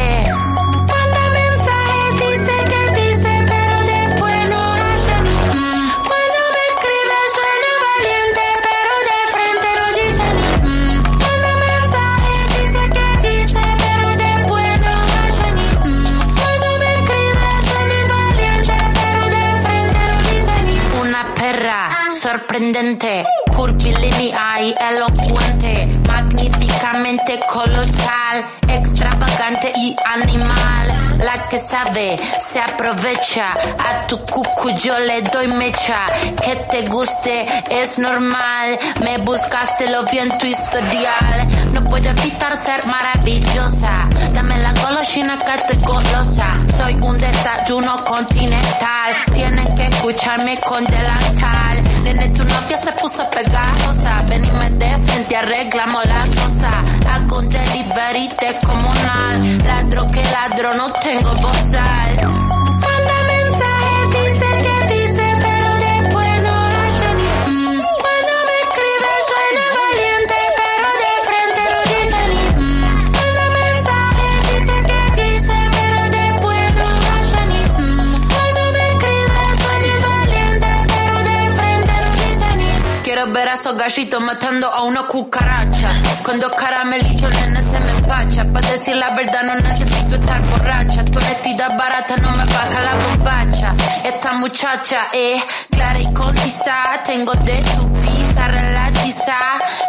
Sorprendente, 22.61 23.25
curvilínea 23.55 24.61
y 24.61 24.75
elocuente, 24.93 25.87
magníficamente 26.07 27.39
colosal, 27.51 28.45
extravagante 28.67 29.73
y 29.77 29.95
animal. 30.05 31.17
La 31.17 31.45
que 31.45 31.57
sabe 31.57 32.19
se 32.39 32.59
aprovecha, 32.59 33.51
a 33.51 34.07
tu 34.07 34.19
cucu 34.25 34.69
yo 34.77 34.97
le 34.99 35.21
doy 35.23 35.47
mecha. 35.47 36.05
Que 36.43 36.55
te 36.55 36.87
guste 36.87 37.47
es 37.69 37.97
normal, 37.97 38.77
me 39.03 39.17
buscaste 39.19 39.89
lo 39.89 40.03
vi 40.05 40.19
en 40.19 40.37
tu 40.37 40.45
historial. 40.45 41.47
No 41.73 41.83
puedo 41.83 42.09
evitar 42.09 42.55
ser 42.57 42.85
maravillosa, 42.85 44.07
dame 44.33 44.57
la 44.59 44.73
golosina 44.73 45.37
que 45.39 45.55
estoy 45.55 45.77
golosa. 45.77 46.45
Soy 46.77 46.93
un 47.01 47.17
desayuno 47.17 48.03
continental, 48.05 49.15
tienen 49.33 49.75
que 49.75 49.85
escucharme 49.85 50.59
con 50.59 50.83
delantal. 50.85 51.80
Nene, 52.03 52.29
tu 52.29 52.43
novia 52.43 52.77
se 52.77 52.91
puso 52.93 53.27
pegajosa, 53.29 54.23
venime 54.27 54.69
de 54.71 54.89
frente, 55.05 55.35
arreglamos 55.35 56.05
la 56.05 56.25
cosa. 56.41 56.71
Hago 57.13 57.37
un 57.39 57.49
delivery 57.49 58.29
descomunal, 58.39 59.57
ladro 59.65 60.07
que 60.11 60.23
ladro, 60.23 60.73
no 60.75 60.91
tengo 60.93 61.31
bozal. 61.35 62.60
Ni 83.31 83.37
Quiero 83.37 83.45
ver 83.45 83.49
a 83.49 83.53
esos 83.53 83.77
gallitos 83.77 84.21
matando 84.21 84.67
a 84.67 84.83
una 84.83 85.03
cucaracha. 85.03 85.95
Con 86.23 86.39
dos 86.39 86.51
caramelitos, 86.53 87.31
nene, 87.33 87.63
se 87.63 87.79
me 87.79 87.91
empacha. 87.91 88.45
Pa' 88.45 88.61
decir 88.61 88.95
la 88.95 89.11
verdad, 89.11 89.43
no 89.43 89.55
necesito 89.55 90.15
estar 90.15 90.41
borracha. 90.47 91.05
Tu 91.05 91.17
honestidad 91.17 91.77
barata 91.77 92.17
no 92.17 92.29
me 92.31 92.45
baja 92.45 92.81
la 92.81 92.95
bombacha. 92.95 93.75
Esta 94.03 94.33
muchacha 94.33 95.07
es 95.13 95.43
clara 95.69 95.99
y 95.99 96.13
concisa. 96.13 97.01
Tengo 97.05 97.33
de 97.33 97.57
tu 97.57 97.93
pizza 98.01 98.47
relatiza. 98.47 99.37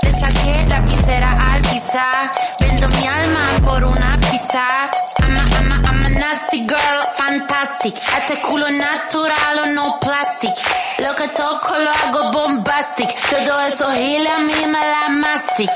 Le 0.03 0.13
saqué 0.13 0.67
la 0.69 0.81
visera 0.81 1.53
al 1.53 1.63
pizza. 1.63 2.33
Vendo 2.61 2.89
mi 2.89 3.07
alma 3.07 3.45
por 3.65 3.85
una 3.85 4.19
pizza. 4.21 4.91
I'm 5.19 6.05
a, 6.05 6.09
nasty 6.11 6.61
girl, 6.61 6.99
fantastic. 7.17 7.95
Este 7.97 8.41
culo 8.41 8.71
natural 8.71 9.59
o 9.63 9.67
no 9.67 9.99
plastic. 10.01 10.82
Lo 10.99 11.15
que 11.15 11.29
toco 11.29 11.79
lo 11.79 11.91
hago 11.91 12.33
bombastic. 12.33 13.11
Todo 13.31 13.61
eso 13.63 13.91
giles 13.93 14.33
a 14.33 14.39
mí 14.39 14.67
me 14.67 14.73
la 14.73 15.09
mastic. 15.09 15.71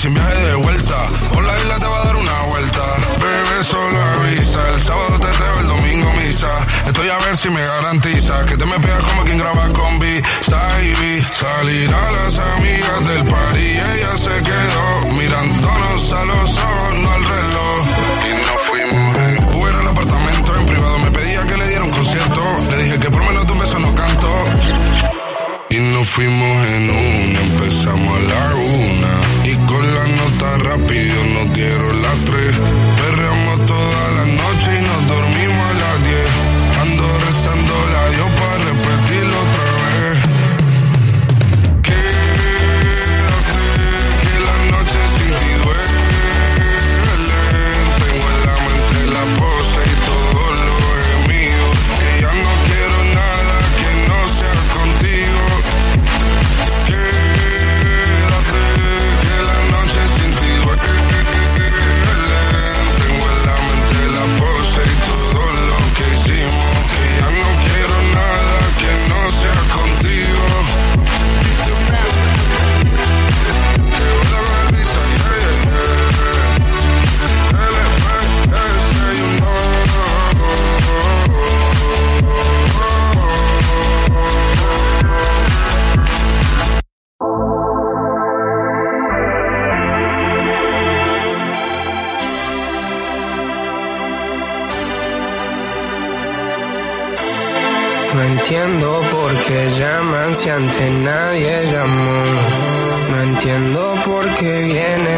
Sin 0.00 0.14
viaje 0.14 0.39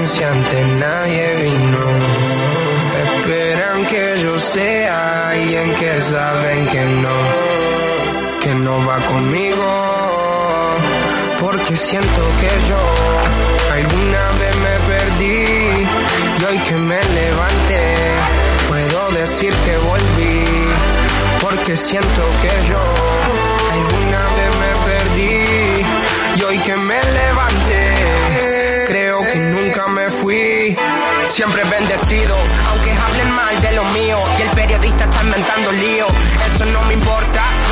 antes 0.01 0.67
nadie 0.67 1.37
vino. 1.43 1.85
Esperan 3.05 3.87
que 3.87 4.19
yo 4.23 4.39
sea 4.39 5.31
alguien 5.31 5.75
que 5.75 6.01
saben 6.01 6.67
que 6.67 6.85
no, 6.85 7.17
que 8.41 8.55
no 8.55 8.87
va 8.87 8.99
conmigo. 9.13 9.67
Porque 11.41 11.77
siento 11.77 12.23
que 12.41 12.69
yo 12.69 12.81
alguna 13.73 14.25
vez 14.41 14.57
me 14.67 14.77
perdí 14.93 15.87
y 16.39 16.45
hoy 16.45 16.59
que 16.59 16.75
me 16.75 17.01
levanté 17.21 17.95
puedo 18.69 19.11
decir 19.13 19.53
que 19.65 19.77
volví 19.79 20.45
porque 21.41 21.77
siento 21.77 22.23
que 22.43 22.69
yo 22.69 22.83
alguna 23.73 24.23
vez 24.37 24.51
me 24.63 24.73
perdí 24.89 25.43
y 26.37 26.43
hoy 26.45 26.59
que 26.59 26.77
me 26.77 27.03
levanté 27.03 27.92
siempre 31.27 31.63
bendecido 31.65 32.37
aunque 32.69 32.93
hablen 32.93 33.31
mal 33.31 33.61
de 33.61 33.73
lo 33.73 33.85
mío. 33.85 34.19
Y 34.39 34.43
el 34.43 34.51
periodista 34.51 35.05
está 35.05 35.23
inventando 35.23 35.73
lío. 35.73 36.07
Eso 36.47 36.65
no 36.67 36.83
me 36.85 36.95
importa 36.95 37.43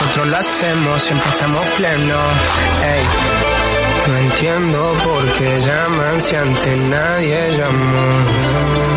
nosotros 0.00 0.26
lo 0.28 0.36
hacemos 0.36 1.02
siempre 1.02 1.30
estamos 1.30 1.66
plenos 1.76 2.32
ey 2.84 3.52
no 4.06 4.16
entiendo 4.16 4.94
por 5.04 5.32
qué 5.34 5.60
llaman 5.60 6.20
si 6.22 6.34
antes 6.34 6.78
nadie 6.90 7.38
llamó. 7.56 8.06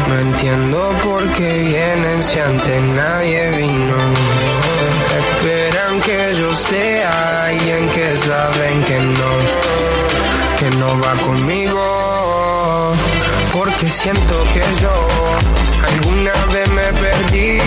No 0.08 0.20
entiendo 0.20 0.96
por 1.04 1.24
qué 1.34 1.60
vienen 1.60 2.24
si 2.24 2.40
antes 2.40 2.82
nadie 2.82 3.52
vino. 3.52 3.98
Esperan 5.20 6.02
que 6.02 6.34
yo 6.40 6.56
sea 6.56 7.46
alguien 7.46 7.88
que 7.90 8.18
saben 8.18 8.84
que 8.84 9.00
no, 9.00 9.32
que 10.60 10.78
no 10.78 11.00
va 11.02 11.14
conmigo. 11.24 12.94
Porque 13.54 13.88
siento 13.88 14.44
que 14.54 14.64
yo 14.82 14.96
alguna 15.88 16.46
vez 16.54 16.70
me 16.70 16.94
perdí 16.94 17.60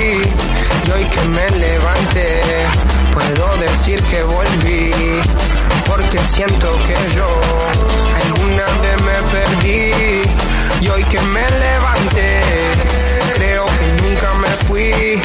y 0.87 0.91
hoy 0.91 1.05
que 1.05 1.21
me 1.29 1.51
levanté 1.51 2.98
puedo 3.19 3.57
decir 3.57 4.01
que 4.05 4.23
volví 4.23 5.21
porque 5.87 6.19
siento 6.19 6.69
que 6.87 7.17
yo 7.17 7.29
alguna 8.23 8.65
vez 8.83 8.97
me 9.09 9.19
perdí. 9.33 10.23
Y 10.81 10.89
hoy 10.89 11.05
que 11.05 11.21
me 11.21 11.41
levanté 11.51 12.41
creo 13.35 13.65
que 13.67 13.87
nunca 14.03 14.35
me 14.35 14.49
fui. 14.67 15.23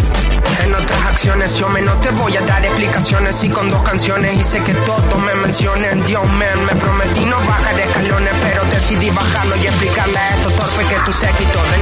En 0.65 0.75
otras 0.75 1.05
acciones 1.05 1.55
yo 1.57 1.69
me 1.69 1.81
no 1.81 1.93
te 1.97 2.09
voy 2.11 2.35
a 2.35 2.41
dar 2.41 2.65
explicaciones. 2.65 3.43
Y 3.43 3.49
con 3.49 3.69
dos 3.69 3.83
canciones 3.83 4.39
hice 4.39 4.63
que 4.63 4.73
todos 4.73 5.19
me 5.19 5.35
mencionen. 5.35 6.05
Dios 6.05 6.25
man, 6.25 6.65
me 6.65 6.75
prometí 6.75 7.25
no 7.25 7.37
bajar 7.41 7.79
escalones 7.79 8.33
pero 8.41 8.63
decidí 8.65 9.09
bajarlo 9.11 9.55
y 9.57 9.67
explicarle 9.67 10.17
a 10.17 10.35
estos 10.35 10.55
torpes 10.55 10.87
que 10.87 10.95
tu 11.05 11.13
séquito 11.13 11.59
de 11.71 11.77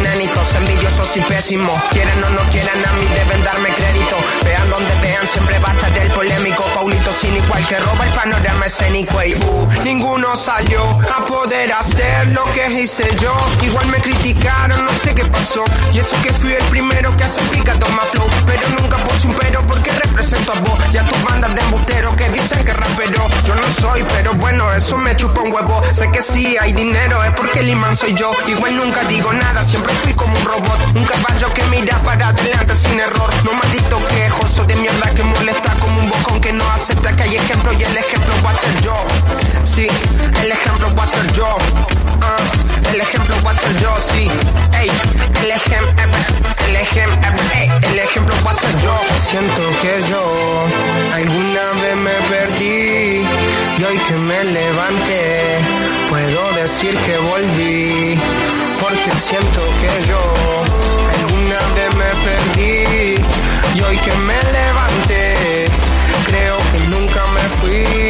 envidiosos 0.55 1.17
y 1.17 1.21
pésimos. 1.21 1.81
Quieren 1.91 2.23
o 2.23 2.29
no 2.29 2.41
quieran 2.51 2.85
a 2.85 2.93
mí 2.93 3.05
deben 3.15 3.43
darme 3.43 3.69
crédito. 3.69 4.17
Vean 4.43 4.69
donde 4.69 4.93
vean 5.01 5.27
siempre 5.27 5.59
va 5.59 5.69
a 5.69 5.73
estar 5.73 5.97
el 5.97 6.11
polémico. 6.11 6.63
Paulito 6.73 7.11
sin 7.11 7.35
igual 7.35 7.67
que 7.67 7.77
roba 7.79 8.05
el 8.05 8.13
panorama 8.13 8.65
escénico. 8.65 9.23
Y 9.23 9.33
uh, 9.35 9.83
ninguno 9.83 10.35
salió 10.35 10.81
a 10.83 11.25
poder 11.25 11.71
hacer 11.73 12.27
lo 12.29 12.43
que 12.53 12.81
hice 12.81 13.07
yo. 13.21 13.35
Igual 13.63 13.87
me 13.87 13.97
criticaron 13.97 14.85
no 14.85 14.91
sé 14.97 15.13
qué 15.13 15.25
pasó. 15.25 15.63
Y 15.93 15.99
eso 15.99 16.15
que 16.23 16.33
fui 16.33 16.53
el 16.53 16.63
primero 16.65 17.15
que 17.15 17.23
hace 17.23 17.41
pica 17.53 17.77
toma 17.77 18.03
flow. 18.11 18.27
Pero 18.45 18.69
nunca 18.79 18.97
puse 18.97 19.27
un 19.27 19.33
pero 19.35 19.65
porque 19.67 19.91
represento 19.91 20.51
a 20.51 20.59
vos. 20.59 20.79
Y 20.93 20.97
a 20.97 21.03
tus 21.03 21.23
bandas 21.23 21.55
de 21.55 21.61
embusteros 21.61 22.15
que 22.15 22.29
dicen 22.29 22.65
que 22.65 22.73
rapero. 22.73 23.27
Yo 23.45 23.55
no 23.55 23.69
soy 23.79 24.03
pero 24.15 24.33
bueno 24.35 24.73
eso 24.73 24.97
me 24.97 25.15
chupa 25.15 25.41
un 25.41 25.53
huevo. 25.53 25.81
Sé 25.93 26.09
que 26.11 26.21
sí 26.21 26.57
hay 26.59 26.73
dinero 26.73 27.23
es 27.23 27.31
porque 27.31 27.59
el 27.59 27.69
imán 27.69 27.95
soy 27.95 28.13
yo. 28.15 28.31
Igual 28.47 28.75
nunca 28.75 29.03
digo 29.05 29.31
nada 29.33 29.63
siempre 29.63 29.93
fui 29.95 30.10
un 30.39 30.45
robot. 30.45 30.79
Un 30.95 31.05
caballo 31.05 31.53
que 31.53 31.63
mira 31.65 31.97
para 31.99 32.27
adelante 32.27 32.75
sin 32.75 32.99
error. 32.99 33.29
No 33.43 33.53
maldito 33.53 33.97
quejoso 34.07 34.63
de 34.65 34.75
mierda 34.75 35.09
que 35.13 35.23
molesta 35.23 35.71
como 35.79 35.99
un 35.99 36.09
bocón 36.09 36.41
que 36.41 36.51
no 36.53 36.65
acepta 36.71 37.15
que 37.15 37.23
hay 37.23 37.35
ejemplo 37.35 37.73
y 37.73 37.83
el 37.83 37.97
ejemplo 37.97 38.33
va 38.45 38.51
a 38.51 38.55
ser 38.55 38.81
yo. 38.81 38.95
Sí 39.63 39.87
el 40.43 40.51
ejemplo 40.51 40.95
va 40.95 41.03
a 41.03 41.05
ser 41.05 41.33
yo. 41.33 41.57
Ah, 42.21 42.91
el 42.93 43.01
ejemplo 43.01 43.35
va 43.45 43.51
a 43.51 43.55
ser 43.55 43.79
yo 43.79 43.95
sí. 44.11 44.27
Ey 44.79 44.91
el 45.43 45.51
ejemplo 45.51 46.03
el 46.67 46.75
ejemplo 46.75 47.29
el 47.91 47.99
ejemplo 47.99 48.35
va 48.45 48.51
a 48.51 48.53
ser 48.53 48.79
yo. 48.81 48.95
Siento 49.29 49.63
que 49.81 49.93
yo 50.09 50.65
alguna 51.13 51.65
vez 51.81 51.95
me 51.95 52.15
perdí 52.29 53.25
y 53.79 53.83
hoy 53.83 53.97
que 54.07 54.15
me 54.15 54.43
levanté 54.43 55.59
puedo 56.09 56.51
decir 56.53 56.95
que 56.97 57.17
volví 57.17 58.60
porque 58.91 59.11
siento 59.11 59.61
que 59.79 60.07
yo 60.09 60.21
alguna 61.15 61.59
vez 61.75 61.95
me 61.95 62.11
perdí. 62.25 63.15
Y 63.75 63.81
hoy 63.83 63.97
que 63.97 64.13
me 64.17 64.39
levanté 64.51 65.65
creo 66.27 66.57
que 66.71 66.79
nunca 66.89 67.27
me 67.27 67.41
fui 67.59 68.00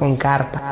Con 0.00 0.16
carpa. 0.16 0.69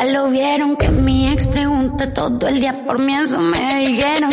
Nunca 0.00 0.04
lo 0.04 0.30
vieron. 0.30 0.76
Que 0.76 0.88
mi 0.88 1.28
ex 1.28 1.46
pregunta 1.46 2.12
todo 2.12 2.48
el 2.48 2.60
día 2.60 2.84
por 2.84 2.98
mí, 2.98 3.14
eso 3.14 3.38
me 3.40 3.76
dijeron. 3.76 4.30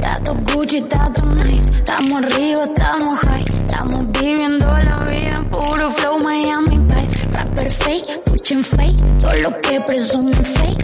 Ya, 0.00 0.18
todo 0.22 0.36
Gucci, 0.54 0.82
todo 0.82 1.26
nice. 1.34 1.70
Estamos 1.70 2.24
arriba, 2.24 2.64
estamos 2.64 3.18
high. 3.20 3.44
Estamos 3.66 4.12
viviendo 4.12 4.66
la 4.66 4.98
vida 5.10 5.36
en 5.36 5.44
puro 5.50 5.90
flow 5.90 6.18
Miami 6.22 6.78
Vice. 6.78 7.16
Rapper 7.32 7.70
fake, 7.70 8.24
puchen 8.24 8.62
fake. 8.62 9.18
Todo 9.18 9.34
lo 9.34 9.60
que 9.60 9.80
presumen 9.80 10.44
fake. 10.44 10.79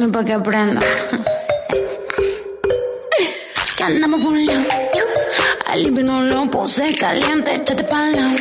Y 0.00 0.02
ahora 0.02 0.12
tome 0.12 0.12
pa' 0.12 0.24
que 0.24 0.32
aprenda. 0.32 0.80
que 3.76 3.84
andamos 3.84 4.22
por 4.22 4.32
un 4.32 4.46
lado. 4.46 4.64
Al 5.66 6.04
no 6.06 6.22
lo 6.22 6.50
puse 6.50 6.94
caliente, 6.94 7.54
échate 7.56 7.84
pa'l 7.84 8.12
lado. 8.12 8.36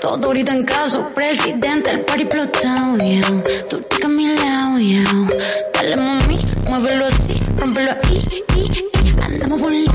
Todo 0.00 0.26
ahorita 0.26 0.52
en 0.52 0.64
caso, 0.64 1.08
presidente, 1.14 1.90
el 1.90 2.00
party 2.00 2.22
explotado, 2.22 2.96
yeah. 2.98 3.22
Chica 3.68 4.06
a 4.06 4.08
mi 4.08 4.36
lado, 4.36 4.78
yeah. 4.80 5.04
Dale 5.74 5.96
mami, 5.96 6.44
muévelo 6.68 7.06
así, 7.06 7.40
rompelo 7.56 7.92
ahí, 7.92 8.44
y, 8.56 8.60
y. 8.60 9.22
Andamos 9.22 9.60
por 9.60 9.72
el 9.72 9.86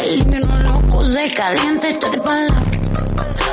El 0.00 0.40
no 0.40 0.56
lo 0.62 0.80
puse 0.88 1.30
caliente, 1.32 1.90
échate 1.90 2.20
pa'l 2.22 2.48
lado. 2.48 2.64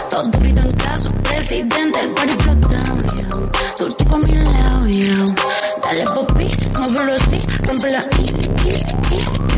Todo 0.10 0.32
ahorita 0.34 0.62
en 0.64 0.72
caso, 0.72 1.12
presidente, 1.24 2.00
el 2.00 2.10
party 2.16 2.34
explotado, 2.34 2.98
yeah. 3.18 3.88
Chica 3.88 4.16
a 4.16 4.18
mi 4.18 4.36
lado, 4.36 4.88
yeah. 4.88 5.67
Dale 5.88 6.04
papi, 6.04 6.52
muévelo 6.78 7.14
así, 7.14 7.40
rompelo 7.66 7.98
ahí, 7.98 8.26
y, 8.66 9.56
y. 9.56 9.57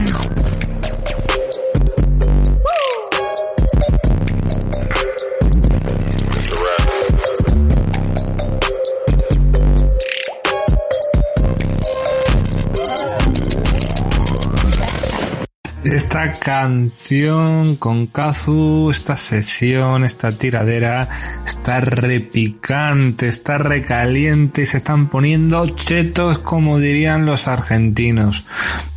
Esta 16.09 16.33
canción 16.33 17.75
con 17.75 18.07
Kazu, 18.07 18.89
esta 18.89 19.15
sesión, 19.15 20.03
esta 20.03 20.31
tiradera, 20.31 21.07
está 21.45 21.81
repicante, 21.81 23.27
está 23.27 23.59
recaliente 23.59 24.63
y 24.63 24.65
se 24.65 24.77
están 24.77 25.09
poniendo 25.09 25.63
chetos 25.67 26.39
como 26.39 26.79
dirían 26.79 27.27
los 27.27 27.47
argentinos. 27.47 28.47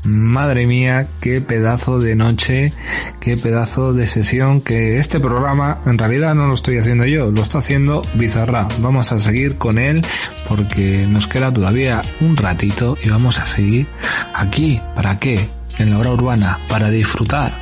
Madre 0.04 0.66
mía, 0.66 1.06
qué 1.20 1.42
pedazo 1.42 2.00
de 2.00 2.16
noche, 2.16 2.72
qué 3.20 3.36
pedazo 3.36 3.92
de 3.92 4.06
sesión 4.06 4.62
que 4.62 4.98
este 4.98 5.20
programa 5.20 5.82
en 5.84 5.98
realidad 5.98 6.34
no 6.34 6.46
lo 6.46 6.54
estoy 6.54 6.78
haciendo 6.78 7.04
yo, 7.04 7.30
lo 7.30 7.42
está 7.42 7.58
haciendo 7.58 8.00
Bizarra. 8.14 8.68
Vamos 8.78 9.12
a 9.12 9.20
seguir 9.20 9.58
con 9.58 9.78
él 9.78 10.00
porque 10.48 11.04
nos 11.10 11.28
queda 11.28 11.52
todavía 11.52 12.00
un 12.22 12.38
ratito 12.38 12.96
y 13.04 13.10
vamos 13.10 13.38
a 13.38 13.44
seguir 13.44 13.86
aquí. 14.34 14.80
¿Para 14.94 15.18
qué? 15.18 15.61
En 15.78 15.90
la 15.90 15.98
hora 15.98 16.10
urbana 16.10 16.60
para 16.68 16.90
disfrutar 16.90 17.52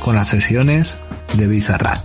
con 0.00 0.14
las 0.16 0.28
sesiones 0.28 1.02
de 1.34 1.46
Bizarrap. 1.46 1.98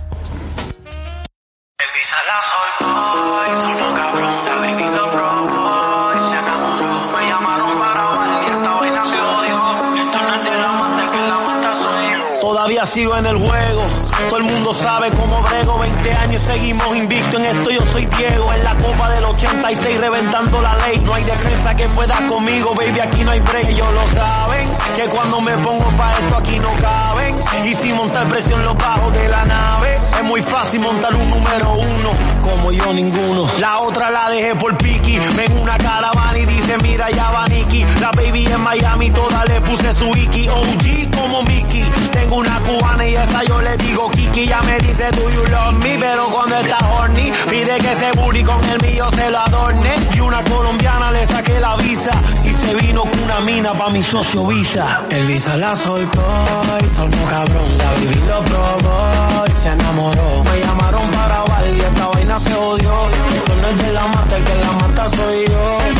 El 1.78 1.86
Bizarrap 1.96 2.42
soy 2.42 2.86
boy, 2.86 3.54
sonó 3.54 3.94
cabrón, 3.94 4.44
la 4.46 4.54
baby 4.56 4.84
lo 4.84 5.10
probó 5.10 6.12
y 6.16 6.20
se 6.20 6.38
enamoró. 6.38 7.18
Me 7.18 7.28
llamaron 7.28 7.78
para 7.78 8.04
bailar 8.04 8.42
y 8.42 8.50
esta 8.50 8.74
vaina 8.74 9.04
se 9.04 9.20
odió. 9.20 10.04
Esto 10.04 10.22
no 10.22 10.34
es 10.34 10.44
de 10.44 10.56
la 10.56 10.72
mata, 10.72 11.02
el 11.02 11.10
que 11.10 11.18
la 11.18 11.38
mata 11.38 11.74
soy 11.74 12.10
yo. 12.12 12.40
Todavía 12.40 12.84
sigo 12.84 13.16
en 13.16 13.26
el 13.26 13.36
juego, 13.36 13.82
todo 14.28 14.38
el 14.38 14.44
mundo 14.44 14.72
sabe 14.72 15.10
cómo 15.10 15.20
brego. 15.20 15.29
20 15.29 15.29
años 16.30 16.42
seguimos 16.42 16.96
invicto 16.96 17.38
en 17.38 17.44
esto. 17.46 17.70
Yo 17.70 17.84
soy 17.84 18.06
Diego, 18.06 18.52
en 18.52 18.62
la 18.62 18.76
copa 18.76 19.10
del 19.10 19.24
86 19.24 20.00
reventando 20.00 20.62
la 20.62 20.76
ley. 20.76 20.98
No 21.04 21.14
hay 21.14 21.24
defensa 21.24 21.74
que 21.74 21.88
pueda 21.88 22.14
conmigo, 22.28 22.72
baby. 22.74 23.00
Aquí 23.00 23.24
no 23.24 23.32
hay 23.32 23.40
break. 23.40 23.68
Ellos 23.70 23.92
lo 23.92 24.06
saben, 24.06 24.68
que 24.94 25.08
cuando 25.08 25.40
me 25.40 25.56
pongo 25.58 25.88
pa' 25.96 26.12
esto 26.12 26.36
aquí 26.36 26.58
no 26.60 26.72
caben. 26.80 27.34
Y 27.64 27.74
sin 27.74 27.96
montar 27.96 28.28
presión 28.28 28.64
los 28.64 28.76
bajos 28.76 29.12
de 29.12 29.28
la 29.28 29.44
nave, 29.44 29.94
es 29.96 30.22
muy 30.24 30.40
fácil 30.40 30.80
montar 30.80 31.14
un 31.14 31.30
número 31.30 31.72
uno, 31.72 32.10
como 32.42 32.72
yo 32.72 32.92
ninguno. 32.92 33.46
La 33.58 33.80
otra 33.80 34.10
la 34.10 34.30
dejé 34.30 34.54
por 34.54 34.76
Piki, 34.76 35.18
ven 35.36 35.58
una 35.58 35.76
caravana 35.78 36.38
y 36.38 36.46
dice, 36.46 36.76
mira 36.78 37.10
ya 37.10 37.30
va 37.30 37.46
Nicky. 37.48 37.84
La 38.00 38.10
baby 38.12 38.46
en 38.46 38.60
Miami, 38.60 39.10
toda 39.10 39.44
le 39.46 39.60
puse 39.62 39.92
su 39.92 40.06
Iki. 40.16 40.48
OG 40.48 41.10
como 41.16 41.42
Mickey, 41.42 41.84
tengo 42.12 42.36
una 42.36 42.60
cubana 42.60 43.06
y 43.06 43.14
esa 43.14 43.42
yo 43.44 43.60
le 43.60 43.76
digo 43.76 44.10
Kiki. 44.10 44.46
Ya 44.46 44.60
me 44.62 44.78
dice, 44.78 45.10
do 45.12 45.30
you 45.30 45.44
love 45.46 45.74
me? 45.74 45.98
Pero 45.98 46.19
cuando 46.26 46.56
está 46.56 46.78
horny, 46.78 47.32
pide 47.48 47.78
que 47.78 47.94
se 47.94 48.10
booty 48.12 48.42
con 48.42 48.62
el 48.64 48.80
mío 48.82 49.08
se 49.10 49.30
lo 49.30 49.38
adorne. 49.38 49.90
Y 50.14 50.20
una 50.20 50.42
colombiana 50.44 51.10
le 51.10 51.24
saqué 51.26 51.60
la 51.60 51.76
visa 51.76 52.12
y 52.44 52.52
se 52.52 52.74
vino 52.74 53.02
con 53.02 53.18
una 53.20 53.40
mina 53.40 53.72
pa' 53.74 53.90
mi 53.90 54.02
socio 54.02 54.46
Visa. 54.46 55.02
El 55.10 55.26
Visa 55.26 55.56
la 55.56 55.74
soltó 55.74 56.22
y 56.84 56.88
sonó 56.88 57.16
cabrón. 57.28 57.78
La 57.78 57.90
baby 57.92 58.22
lo 58.28 58.44
probó 58.44 59.44
y 59.46 59.52
se 59.52 59.68
enamoró. 59.68 60.44
Me 60.44 60.60
llamaron 60.60 61.10
para 61.10 61.44
bailar 61.44 61.76
y 61.76 61.80
esta 61.80 62.08
vaina 62.08 62.38
se 62.38 62.54
odió. 62.54 63.10
Esto 63.10 63.54
no 63.56 63.68
es 63.68 63.82
de 63.82 63.92
la 63.92 64.06
mata, 64.06 64.36
el 64.36 64.44
que 64.44 64.54
la 64.56 64.72
mata 64.72 65.08
soy 65.08 65.46
yo. 65.48 65.99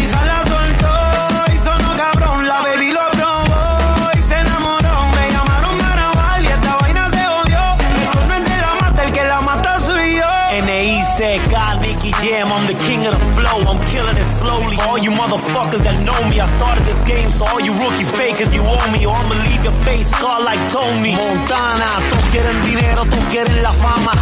motherfuckers 15.70 15.84
that 15.84 15.96
know 16.04 16.28
me. 16.28 16.40
I 16.40 16.46
started 16.46 16.84
this 16.86 17.02
game, 17.02 17.28
so 17.28 17.46
all 17.46 17.60
you 17.60 17.72
rookies 17.72 18.10
fake 18.10 18.36
fakers, 18.36 18.54
you 18.54 18.62
owe 18.62 18.92
me. 18.92 19.06
Or 19.06 19.14
I'ma 19.14 19.34
leave 19.46 19.64
your 19.64 19.72
face 19.86 20.10
scarred 20.10 20.44
like 20.44 20.60
Tony. 20.72 21.14
Montana, 21.14 21.86
todos 22.10 22.26
quieren 22.30 22.58
dinero, 22.64 23.04
todos 23.04 23.26
quieren 23.26 23.62
la 23.62 23.72
fama. 23.72 24.12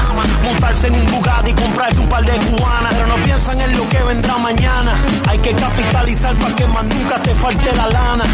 Montarse 0.45 0.89
en 0.89 0.95
un 0.95 1.07
Bugatti 1.07 1.51
y 1.51 1.55
comprarse 1.55 2.01
un 2.01 2.09
par 2.09 2.25
de 2.25 2.39
cubanas. 2.39 2.95
Pero 2.95 3.07
no 3.07 3.17
piensan 3.25 3.61
en 3.61 3.77
lo 3.77 3.89
que 3.89 4.03
vendrá 4.03 4.39
mañana. 4.39 4.93
Hay 5.29 5.39
que 5.39 5.55
capitalizar 5.55 6.37
para 6.37 6.55
que 6.55 6.67
más 6.67 6.85
nunca 6.85 7.23
te 7.23 7.35
falte 7.35 7.75
la 7.75 7.87
lana. 7.89 8.25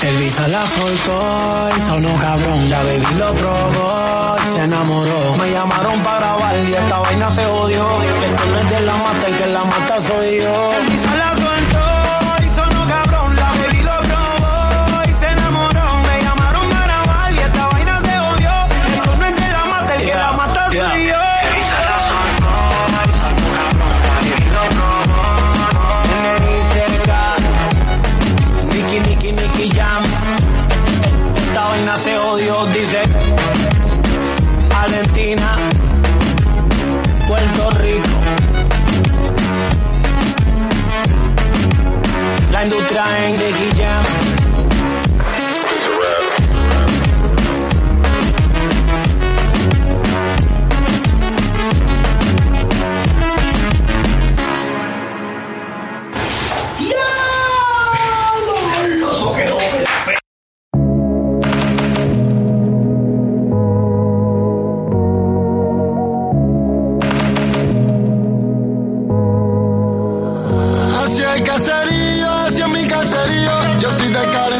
El 0.00 0.16
visa 0.18 0.46
la 0.46 0.64
soltó 0.64 1.68
y 1.76 1.80
sonó 1.80 2.14
cabrón. 2.20 2.70
La 2.70 2.82
baby 2.84 3.06
lo 3.18 3.34
probó 3.34 4.36
y 4.42 4.54
se 4.54 4.62
enamoró. 4.62 5.36
Me 5.36 5.50
llamaron 5.50 6.00
para 6.02 6.18
grabar 6.18 6.56
y 6.56 6.72
esta 6.72 6.98
vaina 7.00 7.28
se 7.28 7.44
odió. 7.46 8.02
Esto 8.02 8.44
no 8.46 8.58
es 8.58 8.70
de 8.70 8.80
la 8.82 8.96
mata, 8.96 9.26
el 9.26 9.36
que 9.36 9.46
la 9.46 9.64
mata 9.64 9.98
soy 9.98 10.40
yo. 10.40 10.70
lying 43.08 43.37
Yo 73.88 73.94
soy 73.94 74.08
de 74.08 74.20
Karen. 74.32 74.57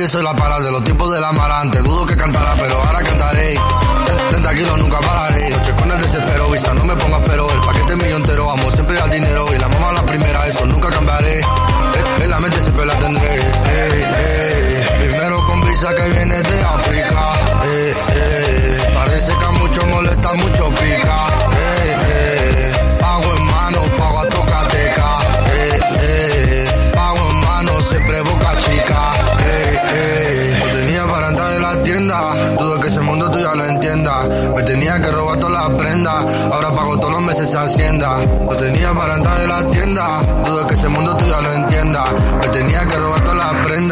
Calle, 0.00 0.08
soy 0.08 0.22
la 0.22 0.34
para 0.34 0.58
de 0.60 0.70
los 0.70 0.82
tipos 0.84 1.10
del 1.12 1.22
amarante. 1.24 1.78
Dudo 1.80 2.06
que 2.06 2.16
cantará, 2.16 2.54
pero 2.56 2.74
ahora 2.82 3.02
cantaré. 3.02 3.54
Ten- 4.30 4.42
Tranquilo, 4.42 4.76
nunca 4.78 4.98
pararé. 5.00 5.50
Noche 5.50 5.72
con 5.74 5.90
el 5.92 6.00
desespero, 6.00 6.50
visa, 6.50 6.72
no 6.74 6.84
me 6.84 6.96
pongas 6.96 7.20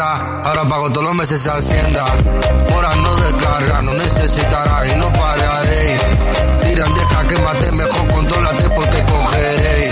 Ahora 0.01 0.64
pago 0.68 0.90
todos 0.90 1.09
los 1.09 1.14
meses 1.16 1.40
esa 1.40 1.57
hacienda. 1.57 2.05
Mora 2.70 2.94
no 2.94 3.16
descarga, 3.16 3.82
no 3.82 3.94
necesitará 3.94 4.86
y 4.86 4.96
no 4.96 5.12
pararé. 5.12 5.99
Tiran, 6.62 6.94
deja 6.94 7.26
que 7.26 7.72
mejor 7.72 8.09
controlate 8.09 8.70
porque 8.70 9.03
cogeré. 9.03 9.88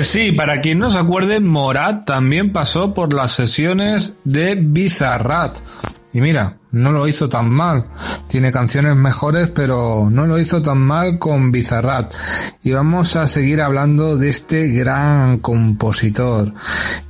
Pues 0.00 0.08
sí, 0.08 0.32
para 0.32 0.62
quien 0.62 0.78
no 0.78 0.88
se 0.88 0.98
acuerde, 0.98 1.40
Morat 1.40 2.06
también 2.06 2.52
pasó 2.54 2.94
por 2.94 3.12
las 3.12 3.32
sesiones 3.32 4.14
de 4.24 4.54
Bizarrat. 4.54 5.58
Y 6.14 6.22
mira, 6.22 6.56
no 6.72 6.90
lo 6.90 7.06
hizo 7.06 7.28
tan 7.28 7.50
mal. 7.50 7.84
Tiene 8.26 8.50
canciones 8.50 8.96
mejores, 8.96 9.50
pero 9.50 10.08
no 10.10 10.26
lo 10.26 10.38
hizo 10.38 10.62
tan 10.62 10.78
mal 10.78 11.18
con 11.18 11.52
Bizarrat. 11.52 12.14
Y 12.62 12.72
vamos 12.72 13.14
a 13.16 13.26
seguir 13.26 13.60
hablando 13.60 14.16
de 14.16 14.30
este 14.30 14.68
gran 14.68 15.36
compositor. 15.40 16.54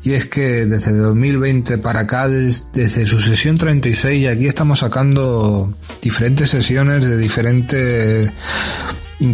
Y 0.03 0.15
es 0.15 0.25
que 0.25 0.67
desde 0.67 0.93
2020 0.93 1.79
para 1.79 2.01
acá, 2.01 2.27
des- 2.27 2.67
desde 2.73 3.07
su 3.07 3.21
sesión 3.21 3.57
36, 3.57 4.21
y 4.21 4.27
aquí 4.27 4.49
estamos 4.49 4.81
sacando 4.81 5.73
diferentes 6.03 6.51
sesiones 6.51 7.05
de 7.05 7.17
diferentes 7.17 8.33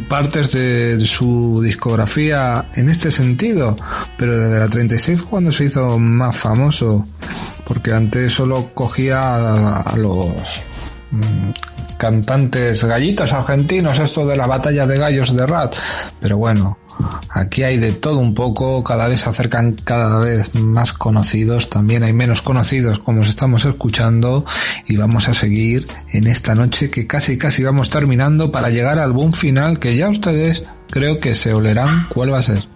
partes 0.09 0.53
de 0.53 0.99
su 1.07 1.61
discografía 1.63 2.71
en 2.75 2.89
este 2.89 3.11
sentido, 3.11 3.77
pero 4.19 4.39
desde 4.39 4.59
la 4.59 4.69
36 4.69 5.21
fue 5.21 5.31
cuando 5.31 5.53
se 5.53 5.65
hizo 5.65 5.99
más 5.99 6.37
famoso, 6.37 7.07
porque 7.67 7.93
antes 7.93 8.33
solo 8.33 8.73
cogía 8.75 9.81
a, 9.81 9.97
los 9.97 10.27
mm, 11.13 11.76
cantantes 11.99 12.85
gallitos 12.85 13.33
argentinos, 13.33 13.99
esto 13.99 14.27
de 14.27 14.37
la 14.37 14.47
batalla 14.47 14.87
de 14.87 14.99
gallos 14.99 15.37
de 15.37 15.47
Rat, 15.47 15.77
pero 16.21 16.37
bueno, 16.37 16.79
aquí 17.31 17.63
hay 17.63 17.79
de 17.79 17.93
todo 17.93 18.19
un 18.19 18.35
poco, 18.35 18.83
cada 18.85 19.09
vez 19.09 19.21
se 19.21 19.31
acercan 19.31 19.73
cada 19.73 20.21
vez 20.21 20.55
más 20.55 20.93
conocidos, 20.93 21.71
también 21.71 22.03
hay 22.03 22.13
menos 22.13 22.43
conocidos 22.43 22.99
como 22.99 23.23
os 23.23 23.29
estamos 23.29 23.65
escuchando 23.65 24.45
y 24.87 24.97
vamos 24.97 25.29
a 25.29 25.35
seguir 25.35 25.87
en 26.13 26.27
esta 26.27 26.55
noche 26.55 26.91
que 26.91 27.07
casi 27.07 27.39
casi 27.39 27.63
vamos 27.63 27.91
terminando 27.91 28.53
para 28.53 28.71
llegar 28.71 28.99
al 28.99 29.13
boom 29.13 29.33
final 29.33 29.79
que 29.79 29.97
ya 29.97 30.09
ustedes 30.09 30.65
creo 30.91 31.19
que 31.19 31.35
se 31.35 31.53
olerán 31.53 32.09
cuál 32.09 32.33
va 32.33 32.39
a 32.39 32.43
ser. 32.43 32.76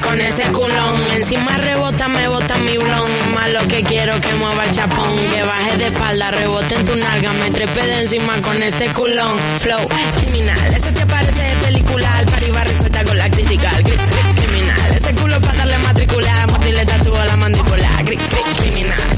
Con 0.00 0.20
ese 0.20 0.42
culón. 0.52 1.00
Encima 1.16 1.56
rebota, 1.56 2.08
me 2.08 2.28
bota 2.28 2.56
mi 2.58 2.76
blon. 2.78 3.10
Más 3.34 3.50
lo 3.52 3.66
que 3.68 3.82
quiero 3.82 4.20
que 4.20 4.34
mueva 4.34 4.64
el 4.64 4.70
chapón. 4.72 5.16
Que 5.32 5.42
baje 5.42 5.76
de 5.78 5.86
espalda, 5.86 6.30
rebote 6.30 6.74
en 6.74 6.84
tu 6.84 6.96
nalga, 6.96 7.32
me 7.34 7.50
trepe 7.50 7.86
de 7.86 8.00
encima 8.02 8.40
con 8.42 8.62
ese 8.62 8.86
culón. 8.92 9.38
Flow 9.60 9.88
criminal, 10.20 10.74
ese 10.74 10.92
te 10.92 11.06
parece 11.06 11.42
de 11.42 11.54
película. 11.66 12.18
Al 12.18 12.26
pari 12.26 12.50
va 12.50 12.64
resuelta 12.64 13.04
con 13.04 13.18
la 13.18 13.30
crítica. 13.30 13.70
Cri- 13.78 13.96
cri- 13.96 14.34
Criminal, 14.46 14.94
ese 14.96 15.14
culo 15.14 15.40
para 15.40 15.58
darle 15.58 15.78
matricular. 15.78 16.50
Mordirle 16.50 16.84
tatúo 16.86 17.24
la 17.24 17.36
mandíbula. 17.36 17.88
Cri- 18.04 18.18
cri- 18.18 18.56
Criminal, 18.58 18.96
criminal. 18.98 19.17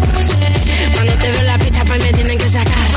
Cuando 1.11 1.25
te 1.25 1.31
veo 1.31 1.43
la 1.43 1.57
pista 1.59 1.83
y 1.85 1.99
me 1.99 2.13
tienen 2.13 2.37
que 2.37 2.49
sacar. 2.49 2.91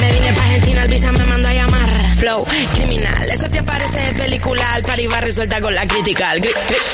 Me 0.00 0.12
vine 0.12 0.32
pa' 0.32 0.42
Argentina, 0.42 0.82
el 0.84 0.88
visa 0.88 1.12
me 1.12 1.24
mandó 1.26 1.48
a 1.48 1.52
llamar. 1.52 2.14
Flow, 2.16 2.46
criminal. 2.74 3.30
Esa 3.30 3.48
te 3.50 3.58
aparece 3.58 4.00
de 4.00 4.14
película. 4.14 4.72
Al 4.74 4.82
pari 4.82 5.06
va 5.06 5.20
resuelta 5.20 5.60
con 5.60 5.74
la 5.74 5.86
crítica. 5.86 6.32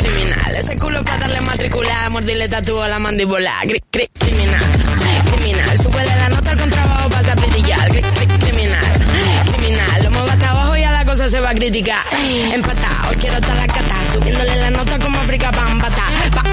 Criminal. 0.01 0.55
Ese 0.57 0.77
culo 0.77 1.05
para 1.05 1.19
darle 1.21 1.41
matricular. 1.43 2.11
Mordirle 2.11 2.49
tatúo 2.49 2.83
a 2.83 2.89
la 2.89 2.99
mandíbula. 2.99 3.61
Gri- 3.65 3.83
gri- 3.93 4.11
criminal. 4.19 4.65
Criminal. 5.33 5.79
Súbele 5.79 6.17
la 6.17 6.29
nota 6.31 6.51
al 6.51 6.59
contrabajo, 6.59 7.09
pasa 7.11 7.33
a 7.33 7.35
brillar. 7.37 7.89
Gri- 7.93 8.03
gri- 8.03 8.39
criminal. 8.39 8.93
Criminal. 9.53 10.03
Lo 10.05 10.11
muevo 10.11 10.29
hasta 10.29 10.51
abajo 10.51 10.77
y 10.77 10.83
a 10.83 10.91
la 10.93 11.05
cosa 11.05 11.29
se 11.29 11.39
va 11.41 11.51
a 11.51 11.55
criticar. 11.55 12.03
Empatado, 12.53 13.15
quiero 13.21 13.37
estar 13.37 13.57
la 13.57 13.67
cata. 13.67 13.95
Subiéndole 14.13 14.57
la 14.57 14.71
nota 14.71 14.99
como 14.99 15.19
África 15.21 15.51
Bambata. 15.53 16.03
Pa. 16.35 16.48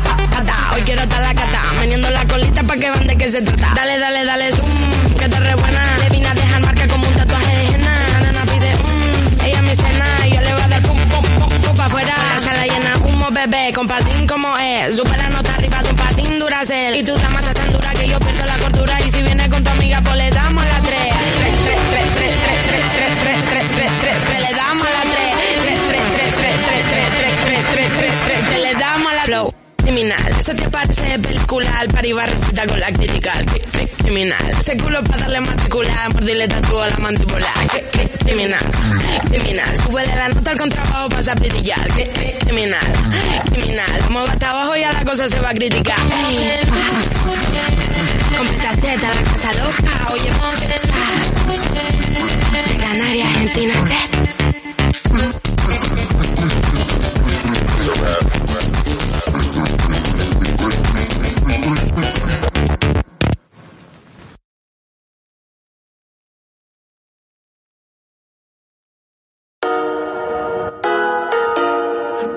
Hoy 0.76 0.82
quiero 0.82 1.04
estar 1.04 1.22
la 1.22 1.34
cata, 1.34 1.62
meneando 1.80 2.10
la 2.10 2.28
colita 2.28 2.62
pa' 2.62 2.74
que 2.76 2.92
vean 2.92 3.08
de 3.08 3.18
qué 3.18 3.32
se 3.32 3.42
trata. 3.42 3.72
Dale, 3.76 3.98
dale, 3.98 4.26
dale, 4.26 4.52
zoom, 4.52 5.16
que 5.18 5.30
te 5.30 5.40
re 5.40 5.56
buena. 5.56 5.98
Le 6.00 6.10
vine 6.10 6.28
a 6.28 6.34
dejar 6.34 6.60
marca 6.60 6.86
como 6.90 7.08
un 7.08 7.14
tatuaje 7.14 7.56
de 7.56 7.66
henna. 7.68 7.94
La 8.12 8.20
nena 8.20 8.42
pide, 8.44 8.76
mmm, 8.76 9.46
ella 9.46 9.62
me 9.62 9.74
cena. 9.74 10.06
Yo 10.28 10.42
le 10.42 10.52
voy 10.52 10.62
a 10.62 10.68
dar 10.68 10.82
pum, 10.82 10.98
pum, 10.98 11.24
pum, 11.40 11.62
pum 11.62 11.76
pa' 11.78 11.86
afuera. 11.86 12.14
La 12.36 12.42
sala 12.42 12.64
llena, 12.66 12.98
humo, 13.06 13.32
bebé, 13.32 13.72
con 13.74 13.88
patín 13.88 14.28
como 14.28 14.58
es. 14.58 14.98
Sube 14.98 15.16
la 15.16 15.30
nota 15.30 15.54
arriba 15.54 15.82
de 15.82 15.90
un 15.92 15.96
patín 15.96 16.40
duracel. 16.40 16.96
Y 16.98 17.04
tú 17.04 17.16
dama 17.20 17.40
estás 17.40 17.54
tan 17.54 17.72
dura 17.72 17.94
que 17.94 18.10
yo 18.10 18.20
pierdo 18.20 18.46
la 18.46 18.58
cordura. 18.58 19.00
Y 19.00 19.12
si 19.12 19.22
vienes 19.22 19.48
con 19.48 19.64
tu 19.64 19.70
amiga, 19.70 20.02
pues 20.02 20.16
le 20.18 20.30
damos 20.30 20.66
la 20.66 20.82
tres. 20.82 21.14
Tres, 21.40 21.56
tres, 21.64 21.80
tres, 21.90 22.34
tres, 22.36 22.60
tres, 22.68 22.84
tres, 22.92 23.16
tres, 23.24 23.24
tres, 23.24 23.46
tres, 23.48 23.66
tres, 23.72 23.92
tres, 24.02 24.18
tres, 24.28 24.42
le 24.42 24.54
damos 24.58 24.88
la 24.92 25.04
tres. 25.10 25.32
Tres, 25.64 25.80
tres, 25.88 26.04
tres, 26.16 26.36
tres, 26.36 26.60
tres, 26.60 26.84
tres, 26.92 27.08
tres, 27.16 27.36
tres, 27.48 27.64
tres, 27.72 27.90
tres, 27.98 28.12
tres, 28.26 28.40
que 28.50 28.58
le 28.58 28.74
damos 28.76 29.14
la 29.16 29.24
flow. 29.24 29.65
Criminal, 29.96 30.36
¿eso 30.38 30.54
te 30.54 30.70
parece 30.70 31.18
película? 31.20 31.80
Al 31.80 31.88
resulta 31.88 32.68
con 32.68 32.78
la 32.82 32.92
crítica. 32.92 33.40
Cri- 33.46 33.62
cri- 33.72 33.90
Criminal, 34.04 34.50
ese 34.60 34.76
culo 34.76 35.02
para 35.06 35.22
darle 35.22 35.40
matricular, 35.40 36.14
mordirle 36.14 36.50
tatuo 36.50 36.82
a 36.82 36.90
la 36.90 36.98
mandíbula. 36.98 37.48
Cri- 37.70 37.90
cri- 37.92 38.10
Criminal, 38.26 38.72
criminal, 39.30 39.78
sube 39.78 40.02
de 40.06 40.16
la 40.18 40.28
nota 40.28 40.52
al 40.52 40.58
contrabajo 40.58 41.08
pasa 41.08 41.32
a 41.32 41.36
brillar. 41.36 41.88
Cri- 41.94 42.12
cri- 42.12 42.38
Criminal, 42.40 42.94
criminal, 43.54 44.04
como 44.04 44.20
va 44.26 44.34
hasta 44.34 44.50
abajo 44.50 44.76
ya 44.76 44.92
la 44.92 45.06
cosa 45.06 45.30
se 45.30 45.40
va 45.40 45.50
a 45.52 45.54
criticar. 45.54 45.98
Completa 48.38 48.74
Z, 48.74 49.14
la 49.16 49.24
casa 49.24 49.54
loca, 49.54 50.12
oye, 50.12 50.30
de 52.68 52.78
Canarias, 52.84 53.28
Argentina. 53.30 53.74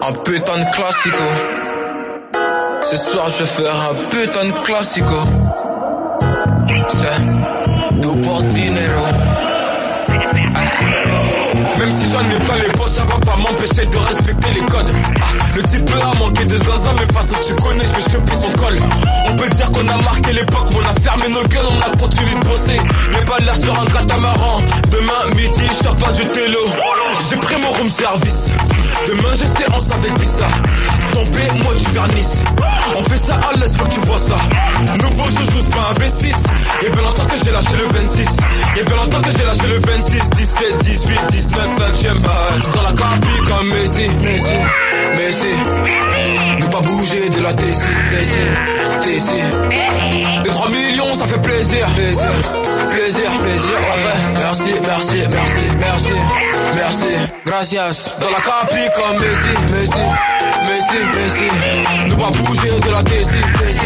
Un 0.09 0.13
putain 0.23 0.59
de 0.59 0.75
classico. 0.75 1.23
Ce 2.81 2.97
soir 2.97 3.29
je 3.29 3.43
vais 3.43 3.47
faire 3.47 3.75
un 3.91 3.95
putain 4.09 4.45
de 4.47 4.53
classico. 4.65 5.15
C'est 6.89 8.01
tout 8.01 8.17
pour 8.17 8.43
dinero. 8.45 9.05
Si 11.91 12.11
j'en 12.13 12.21
ai 12.21 12.39
plein 12.45 12.59
les 12.59 12.73
poches, 12.73 12.91
ça 12.91 13.03
va 13.05 13.19
pas 13.19 13.37
m'empêcher 13.37 13.87
de 13.87 13.97
respecter 13.97 14.51
les 14.55 14.67
codes. 14.67 14.91
Ah, 14.95 15.45
le 15.57 15.63
type 15.63 15.91
a 15.91 16.19
manqué 16.19 16.45
de 16.45 16.57
zaza, 16.57 16.91
mais 16.99 17.13
façon 17.15 17.37
tu 17.47 17.55
connais, 17.63 17.85
je 17.85 17.91
vais 17.91 18.13
choper 18.13 18.35
son 18.35 18.51
col. 18.53 18.77
On 19.27 19.37
peut 19.37 19.49
dire 19.51 19.71
qu'on 19.73 19.89
a 19.89 19.97
marqué 20.03 20.33
l'époque, 20.33 20.69
mais 20.73 20.79
on 20.85 20.89
a 20.91 21.01
fermé 21.01 21.29
nos 21.29 21.45
gueules, 21.49 21.67
on 21.71 21.81
a 21.81 21.97
continué 21.97 22.35
de 22.41 22.47
bosser. 22.47 22.81
Mais 23.13 23.25
pas 23.25 23.39
l'air 23.39 23.57
sur 23.57 23.81
un 23.81 23.87
catamaran. 23.87 24.61
Demain 24.91 25.35
midi, 25.37 25.63
je 25.83 25.89
pas 26.05 26.13
du 26.13 26.25
télo. 26.27 26.61
J'ai 27.31 27.37
pris 27.37 27.57
mon 27.61 27.71
room 27.71 27.91
service. 27.91 28.51
Demain 29.07 29.35
j'ai 29.39 29.47
séance 29.47 29.91
avec 29.91 30.13
Bissa. 30.19 30.47
Moi 31.19 31.75
du 31.75 31.85
vernis. 31.91 32.27
On 32.97 33.03
fait 33.03 33.19
ça 33.19 33.35
à 33.35 33.57
l'aise, 33.57 33.77
que 33.77 33.89
tu 33.89 34.01
vois 34.01 34.19
ça. 34.19 34.37
Nouveau 35.03 35.29
jeu, 35.31 35.41
je 35.43 35.71
pas 35.75 35.91
un 35.91 35.95
V6. 35.95 36.35
Y'a 36.83 36.91
bien 36.91 37.03
longtemps 37.03 37.25
que 37.25 37.45
j'ai 37.45 37.51
lâché 37.51 37.77
le 37.77 37.99
26. 37.99 38.27
Y'a 38.77 38.83
bien 38.85 38.97
longtemps 38.97 39.21
que 39.21 39.31
j'ai 39.37 39.45
lâché 39.45 39.67
le 39.67 39.79
26, 39.81 40.31
17, 40.31 40.79
18, 40.79 41.21
19, 41.31 41.69
20ème 41.79 42.19
balle. 42.21 42.61
Dans 42.73 42.83
la 42.83 42.93
capi 42.93 43.29
comme 43.49 43.69
Messi, 43.69 44.09
Messi, 44.23 44.59
Messi. 45.17 45.55
Ne 46.61 46.67
pas 46.71 46.81
bouger 46.81 47.29
de 47.31 47.41
la 47.43 47.53
TC, 47.53 47.83
TC. 49.03 49.31
Des 50.43 50.51
3 50.51 50.69
millions, 50.71 51.15
ça 51.15 51.25
fait 51.27 51.43
plaisir, 51.43 51.87
plaisir, 51.95 52.31
plaisir, 52.91 53.31
plaisir. 53.39 53.79
Merci, 54.39 54.75
merci, 54.87 55.19
merci, 55.31 55.65
merci, 55.81 56.15
merci. 56.75 57.05
Gracias. 57.45 58.15
Dans 58.21 58.31
la 58.31 58.41
capi 58.41 58.83
comme 58.97 59.19
Messi, 59.21 59.55
Messi, 59.73 60.05
Messi, 60.69 60.99
Messi. 61.17 61.49
Ne 62.09 62.15
pas 62.15 62.31
bouger 62.31 62.81
de 62.81 62.91
la 62.91 63.03
TC, 63.03 63.33
TC. 63.59 63.83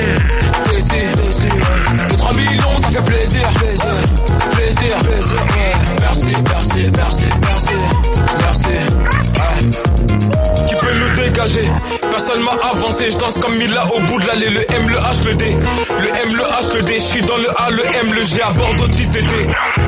ouais. 1.43 2.09
Des 2.11 2.17
3 2.17 2.33
millions, 2.33 2.77
ça 2.81 2.89
fait 2.89 3.05
plaisir, 3.05 3.49
plaisir, 3.55 3.95
plaisir, 4.53 4.99
plaisir. 5.03 5.43
Merci, 6.01 6.33
merci, 6.51 6.91
merci, 6.97 7.25
merci, 7.43 7.77
merci. 8.39 8.75
Qui 10.67 10.75
peut 10.77 10.95
nous 10.99 11.11
dégager 11.15 11.69
Personne 12.25 12.45
m'a 12.45 12.53
avancé, 12.71 13.11
je 13.11 13.19
danse 13.19 13.39
comme 13.39 13.57
Mila 13.57 13.85
au 13.85 14.01
bout 14.03 14.21
de 14.21 14.27
l'allée, 14.29 14.51
le 14.51 14.61
M, 14.73 14.89
le 14.89 14.97
H, 14.97 15.25
le 15.27 15.35
D. 15.35 15.45
Le 15.99 16.09
M, 16.09 16.37
le 16.37 16.43
H, 16.45 16.77
le 16.77 16.83
D, 16.83 16.95
je 16.95 17.03
suis 17.03 17.23
dans 17.23 17.37
le 17.37 17.51
A, 17.61 17.71
le 17.71 17.85
M, 17.85 18.13
le 18.15 18.23
G 18.23 18.41
à 18.41 18.53
Bordeaux, 18.53 18.87
TTT. 18.87 19.35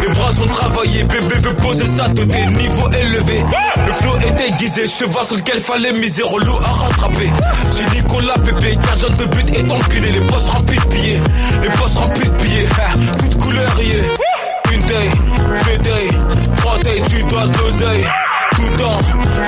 Les 0.02 0.08
bras 0.08 0.32
sont 0.32 0.48
travaillés, 0.48 1.04
bébé 1.04 1.36
veut 1.38 1.54
poser 1.54 1.84
sa 1.86 2.08
tête, 2.08 2.26
niveau 2.26 2.90
élevé. 2.90 3.44
Le 3.86 3.92
flow 3.92 4.16
est 4.26 4.48
aiguisé, 4.48 4.88
cheval 4.88 5.24
sur 5.24 5.36
lequel 5.36 5.58
fallait 5.58 5.92
miser, 5.92 6.24
relou 6.24 6.56
à 6.64 6.72
rattraper. 6.72 7.30
J'ai 7.72 8.00
Nicolas 8.00 8.38
Pépé, 8.44 8.78
gardien 8.82 9.16
de 9.16 9.24
but 9.26 9.56
est 9.56 9.70
enculé, 9.70 10.10
les 10.10 10.20
postes 10.22 10.48
remplis 10.48 10.78
de 10.78 10.94
billets. 10.94 11.20
Les 11.62 11.68
postes 11.68 11.98
remplis 11.98 12.28
de 12.28 12.42
billets, 12.42 12.66
ha, 12.66 13.16
toute 13.20 13.38
couleur 13.38 13.72
y 13.80 13.90
est. 13.90 14.74
Une 14.74 14.82
day, 14.82 15.10
deux 15.66 15.78
day, 15.84 16.08
trois 16.56 16.78
day, 16.78 17.00
tu 17.08 17.22
dois 17.24 17.46
de 17.46 17.58
l'oseille. 17.58 18.04
Dans 18.78 18.98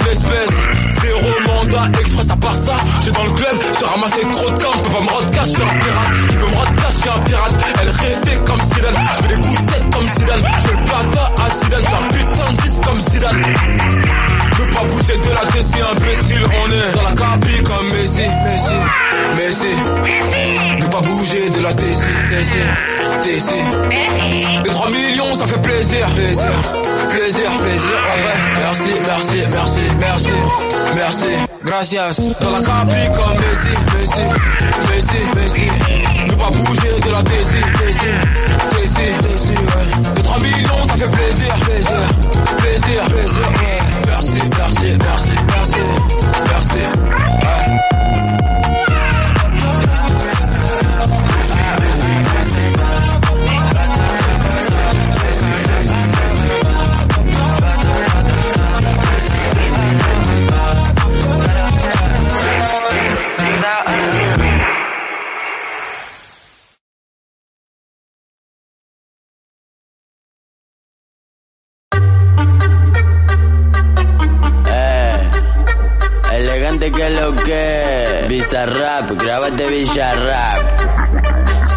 l'espèce, 0.05 0.57
zéro 1.03 1.31
mandat 1.47 1.99
express 2.01 2.31
à 2.31 2.37
part 2.37 2.55
ça. 2.55 2.77
J'ai 3.05 3.11
dans 3.13 3.25
le 3.25 3.31
club, 3.33 3.57
j'ai 3.79 3.85
ramassé 3.85 4.21
trop 4.21 4.51
de 4.51 4.63
camps, 4.63 4.73
je 4.77 4.83
peux 4.83 4.91
pas 4.91 5.01
me 5.01 5.09
rendre 5.09 5.31
cash, 5.31 5.45
je 5.45 5.51
suis 5.51 5.63
un 5.63 5.79
pirate. 5.79 6.13
Je 6.31 6.37
peux 6.37 6.47
me 6.47 6.55
rendre 6.55 6.75
cash, 6.77 6.93
je 6.93 6.97
suis 6.97 7.09
un 7.09 7.21
pirate. 7.21 7.55
Elle 7.81 7.89
rêvait 7.89 8.41
comme 8.47 8.63
Zidane, 8.63 8.95
je 8.97 9.23
fais 9.23 9.29
des 9.29 9.41
coups 9.49 9.61
de 9.61 9.67
tête 9.73 9.95
comme 9.95 10.09
Zidane. 10.09 10.41
Je 10.41 10.67
fais 10.67 10.77
le 10.77 10.85
plata 10.85 11.25
à 11.37 11.51
Zidane, 11.51 11.85
j'ai 11.89 11.97
un 11.97 12.09
putain 12.09 12.53
de 12.53 12.57
disque 12.63 12.83
comme 12.85 13.01
Zidane. 13.01 13.41
Ne 14.59 14.65
pas 14.73 14.85
bouger 14.85 15.19
de 15.19 15.31
la 15.31 15.45
DC, 15.53 15.73
imbécile, 15.93 16.45
on 16.45 16.71
est 16.71 16.93
dans 16.97 17.03
la 17.03 17.13
capi 17.13 17.63
comme 17.63 17.89
Messi, 17.91 18.27
Messi, 18.45 18.77
Messi. 19.37 19.73
De 20.47 20.66
la 21.67 21.73
DC, 21.73 22.07
DC, 22.31 22.55
DC. 23.25 23.51
Des 24.63 24.71
3 24.71 24.91
millions, 24.91 25.35
ça 25.35 25.47
fait 25.47 25.63
plaisir, 25.63 26.07
plaisir, 26.15 26.53
plaisir, 27.11 27.51
plaisir. 27.59 27.99
Merci, 28.61 28.91
merci, 29.05 29.39
merci, 29.51 29.81
merci, 29.99 30.37
merci. 30.95 31.27
Gracias. 31.65 32.35
Dans 32.41 32.51
la 32.51 32.61
capi 32.61 33.03
comme 33.17 33.39
Messi, 33.43 33.75
Messi, 34.91 35.21
Messi. 35.35 35.67
Ne 36.29 36.35
pas 36.35 36.51
bouger 36.51 37.01
de 37.05 37.11
la 37.11 37.23
DC, 37.23 37.53
DC, 37.81 38.03
DC. 38.77 39.49
Ouais. 39.59 40.15
Des 40.15 40.23
3 40.23 40.39
millions, 40.39 40.83
ça 40.87 40.95
fait 40.95 41.11
plaisir, 41.11 41.55
plaisir, 41.67 42.01
plaisir, 42.59 43.05
plaisir. 43.09 43.56
Grábate 79.37 79.69
Villarrap 79.69 80.65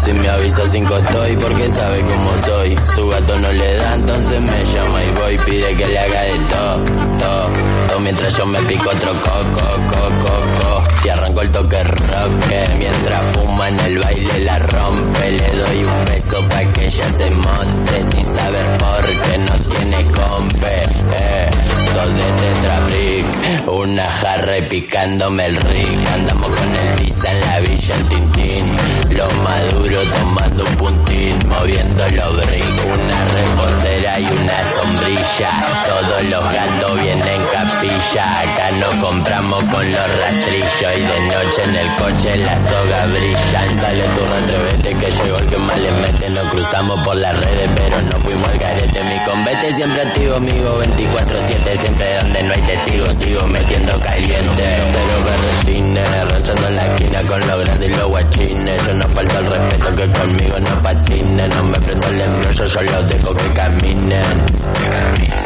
Si 0.02 0.12
me 0.14 0.30
avisa 0.30 0.66
cinco 0.66 0.96
estoy 0.96 1.36
porque 1.36 1.68
sabe 1.68 2.00
cómo 2.00 2.32
soy. 2.46 2.78
Su 2.94 3.06
gato 3.08 3.38
no 3.38 3.52
le 3.52 3.76
da 3.76 3.94
entonces 3.96 4.40
me 4.40 4.64
llama 4.64 5.04
y 5.04 5.10
voy. 5.10 5.38
Pide 5.44 5.76
que 5.76 5.86
le 5.86 5.98
haga 5.98 6.22
de 6.22 6.38
todo, 6.38 6.84
todo, 7.18 7.52
todo 7.86 8.00
Mientras 8.00 8.34
yo 8.34 8.46
me 8.46 8.60
pico 8.60 8.88
otro 8.88 9.12
coco, 9.12 9.60
coco, 9.92 10.32
coco. 10.56 10.82
Y 11.04 11.08
arranco 11.10 11.42
el 11.42 11.50
toque 11.50 11.84
roque 11.84 12.64
Mientras 12.78 13.26
fuma 13.26 13.68
en 13.68 13.80
el 13.80 13.98
baile 13.98 14.38
la 14.40 14.58
rompe. 14.58 15.30
Le 15.30 15.50
doy 15.58 15.84
un 15.84 16.04
beso 16.06 16.48
pa' 16.48 16.64
que 16.72 16.86
ella 16.86 17.10
se 17.10 17.30
monte 17.30 18.02
Sin 18.04 18.26
saber 18.26 18.78
por 18.78 19.22
qué 19.22 19.36
no 19.36 19.54
tiene 19.68 20.04
compe 20.12 20.82
eh, 21.12 21.50
Dos 21.94 22.14
de 22.14 22.32
tetrabric 22.42 23.68
Una 23.68 24.10
jarra 24.10 24.58
y 24.58 24.62
picándome 24.68 25.46
el 25.46 25.56
rick 25.56 26.06
Andamos 26.12 26.56
con 26.56 26.74
el 26.74 26.96
visa 27.04 27.32
en 27.32 27.40
la 27.40 27.60
villa 27.60 27.94
el 27.94 28.08
tintín. 28.08 28.76
Lo 29.16 29.30
maduro 29.42 30.02
tomando 30.10 30.64
un 30.64 30.76
puntín 30.76 31.38
Moviendo 31.48 32.04
los 32.08 32.36
brick 32.46 32.80
Una 32.92 33.24
reposera 33.34 34.20
y 34.20 34.24
una 34.24 34.62
sombrilla. 34.74 35.50
Todos 35.86 36.24
los 36.24 36.52
gatos 36.52 37.02
vienen 37.02 37.42
cap 37.80 37.90
pilla. 37.90 38.40
Acá 38.40 38.70
no 38.72 39.00
compramos 39.00 39.64
con 39.64 39.90
los 39.90 40.18
rastrillos 40.18 40.96
y 40.96 41.00
de 41.00 41.20
noche 41.26 41.62
en 41.64 41.76
el 41.76 41.96
coche 41.96 42.36
la 42.38 42.58
soga 42.58 43.06
brilla. 43.06 43.82
Dale 43.82 44.02
tu 44.02 44.24
retrevete 44.26 44.98
que 44.98 45.10
llegó 45.10 45.36
el 45.36 45.46
que 45.46 45.56
más 45.58 45.78
le 45.78 45.90
mete. 45.90 46.30
Nos 46.30 46.50
cruzamos 46.50 47.00
por 47.04 47.16
las 47.16 47.38
redes, 47.38 47.70
pero 47.74 48.02
no 48.02 48.12
fuimos 48.18 48.48
al 48.48 48.58
garete. 48.58 49.02
Mi 49.02 49.18
convete 49.24 49.74
siempre 49.74 50.02
activo, 50.02 50.34
amigo 50.36 50.82
24-7. 50.82 51.76
Siempre 51.76 52.16
donde 52.20 52.42
no 52.42 52.52
hay 52.54 52.62
testigos, 52.62 53.16
sigo 53.18 53.46
metiendo 53.46 54.00
caliente. 54.00 54.82
Cero 54.92 55.16
berretines, 55.24 56.32
ranchando 56.32 56.66
en 56.68 56.76
la 56.76 56.86
esquina 56.86 57.22
con 57.26 57.40
los 57.46 57.64
grandes 57.64 57.88
y 57.88 57.92
los 57.94 58.08
guachines. 58.08 58.86
Yo 58.86 58.94
no 58.94 59.04
falta 59.08 59.38
el 59.38 59.46
respeto 59.46 59.94
que 59.94 60.12
conmigo 60.12 60.60
no 60.60 60.82
patinen. 60.82 61.50
No 61.50 61.62
me 61.64 61.78
prendo 61.80 62.06
el 62.08 62.20
embrollo, 62.20 62.66
yo 62.66 62.82
los 62.82 63.08
dejo 63.08 63.34
que 63.34 63.52
caminen. 63.52 64.44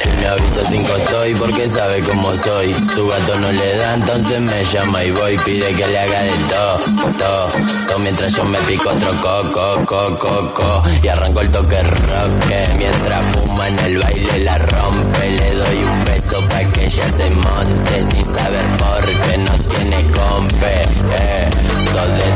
Si 0.01 0.09
me 0.11 0.27
avisa 0.27 0.63
cinco 0.71 0.97
estoy 0.97 1.35
porque 1.35 1.69
sabe 1.69 2.01
cómo 2.03 2.24
soy. 2.35 2.75
Su 2.95 3.07
gato 3.07 3.39
no 3.41 3.53
le 3.53 3.77
da, 3.77 3.95
entonces 3.95 4.41
me 4.41 4.65
llama 4.65 5.05
y 5.05 5.11
voy. 5.11 5.39
Pide 5.39 5.75
que 5.75 5.87
le 5.87 5.99
haga 5.99 6.23
de 6.23 6.33
todo, 6.49 6.79
todo, 7.19 7.49
todo. 7.89 7.99
Mientras 7.99 8.35
yo 8.35 8.45
me 8.45 8.59
pico 8.61 8.89
otro 8.89 9.11
coco, 9.21 9.85
coco, 9.85 10.19
coco. 10.19 10.83
Y 11.03 11.09
arranco 11.09 11.41
el 11.41 11.51
toque 11.51 11.83
rock. 11.83 12.31
Mientras 12.79 13.27
fuma 13.37 13.69
en 13.69 13.79
el 13.81 13.99
baile 13.99 14.39
la 14.41 14.59
rompe. 14.59 15.31
Le 15.31 15.55
doy 15.55 15.85
un 15.85 16.05
beso 16.05 16.49
pa' 16.49 16.65
que 16.73 16.87
ella 16.87 17.09
se 17.09 17.31
monte. 17.31 18.03
Sin 18.03 18.27
saber 18.27 18.67
por 18.77 19.05
qué 19.05 19.39
no 19.39 19.53
tiene 19.69 20.07
compe. 20.13 20.83
Eh, 20.83 21.51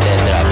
tetrabric. 0.01 0.48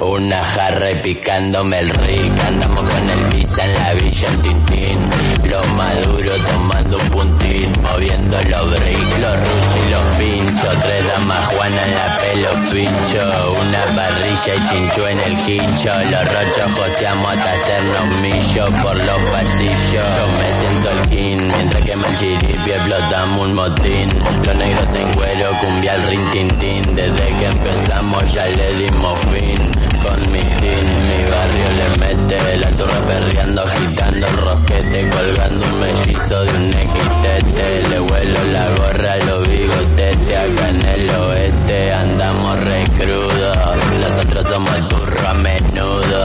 Una 0.00 0.42
jarra 0.42 0.90
y 0.90 1.02
picándome 1.02 1.78
el 1.78 1.90
rick. 1.90 2.44
Andamos 2.46 2.90
con 2.90 3.10
el 3.10 3.24
visa 3.26 3.64
en 3.64 3.74
la 3.74 3.94
villa 3.94 4.28
en 4.28 4.42
Tintín. 4.42 4.98
Los 5.44 5.68
maduros 5.68 6.44
tomando 6.44 6.98
un 6.98 7.08
puntín. 7.10 7.72
Moviendo 7.82 8.36
los 8.42 8.70
bricks, 8.70 9.18
los 9.20 9.36
ruchos 9.36 9.76
y 9.76 9.90
los 9.90 10.16
pinchos. 10.16 10.78
Tres 10.80 11.06
damas 11.06 11.46
Juana 11.46 11.84
en 11.84 11.94
la 11.94 12.16
pelo 12.16 12.50
pincho. 12.72 13.52
Una 13.60 13.84
parrilla 13.94 14.54
y 14.54 14.68
chinchú 14.68 15.06
en 15.06 15.20
el 15.20 15.36
quincho. 15.44 15.90
Los 16.10 16.32
rochos 16.32 16.72
joseamos 16.76 17.30
hasta 17.30 17.52
hacernos 17.52 18.16
millos 18.22 18.70
por 18.82 18.96
los 18.96 19.20
pasillos. 19.30 19.92
Yo 19.92 20.28
me 20.38 20.52
siento 20.52 20.90
el 20.90 21.08
king. 21.08 21.52
Mientras 21.56 21.82
que 21.84 21.92
el 21.92 22.16
chiripi 22.16 22.70
explotamos 22.72 23.46
un 23.46 23.54
motín. 23.54 24.08
Los 24.44 24.56
negros 24.56 24.94
en 24.94 25.12
cuero, 25.14 25.50
cumbia 25.60 25.92
al 25.94 26.02
rin 26.08 26.30
tin 26.30 26.48
tin. 26.58 26.94
Desde 26.94 27.36
que 27.36 27.46
empezamos 27.46 28.32
ya 28.32 28.46
le 28.46 28.74
dimos 28.74 29.18
fin. 29.20 29.67
Con 30.02 30.32
mi 30.32 30.40
team, 30.40 30.86
mi 31.08 31.20
barrio 31.30 31.68
le 31.78 31.86
mete. 32.00 32.56
La 32.58 32.70
torre 32.70 33.00
perreando, 33.06 33.62
agitando 33.62 34.26
el 34.26 34.36
rosquete. 34.38 35.08
Colgando 35.10 35.66
un 35.66 35.80
mellizo 35.80 36.44
de 36.44 36.56
un 36.56 36.66
equitete. 36.68 37.88
Le 37.90 37.98
vuelo 38.00 38.44
la 38.52 38.68
gorra 38.70 39.16
los 39.26 39.48
bigotetes. 39.48 40.38
Acá 40.38 40.68
en 40.70 40.86
el 40.86 41.10
oeste 41.10 41.92
andamos 41.92 42.60
re 42.60 42.84
crudos. 42.96 43.58
Nosotros 44.00 44.46
somos 44.48 44.74
el 44.74 44.82
burro 44.82 45.28
a 45.28 45.34
menudo. 45.34 46.24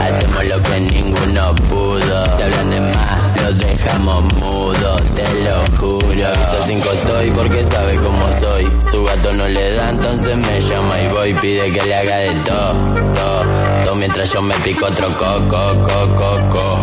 Hacemos 0.00 0.44
lo 0.44 0.62
que 0.62 0.80
ninguno 0.80 1.54
pudo. 1.68 2.26
Si 2.36 2.42
hablan 2.42 2.70
de 2.70 2.80
más, 2.80 3.23
los 3.42 3.58
dejamos 3.58 4.24
mudos. 4.34 5.02
Te 5.14 5.34
lo 5.42 5.64
juro. 5.78 6.28
Aviso 6.28 6.64
cinco 6.66 6.90
estoy 6.92 7.30
porque 7.30 7.64
sabe 7.64 7.96
cómo 7.96 8.32
soy. 8.40 8.68
Su 8.90 9.04
gato 9.04 9.32
no 9.32 9.46
le 9.48 9.74
da, 9.74 9.90
entonces 9.90 10.36
me 10.36 10.60
llama 10.60 11.00
y 11.00 11.08
voy. 11.08 11.34
Pide 11.34 11.72
que 11.72 11.82
le 11.82 11.94
haga 11.94 12.16
de 12.16 12.34
todo, 12.44 12.74
todo, 13.14 13.44
todo. 13.84 13.94
Mientras 13.94 14.32
yo 14.32 14.42
me 14.42 14.54
pico 14.56 14.86
otro 14.86 15.16
coco, 15.16 15.82
coco, 15.82 16.14
coco. 16.16 16.78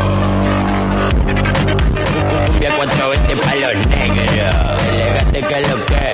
Cumbia 2.47 2.75
420 2.75 3.35
pa' 3.37 3.55
los 3.55 3.87
negros. 3.87 4.83
Elegante 4.89 5.41
que 5.43 5.61
lo 5.61 5.85
que. 5.85 6.13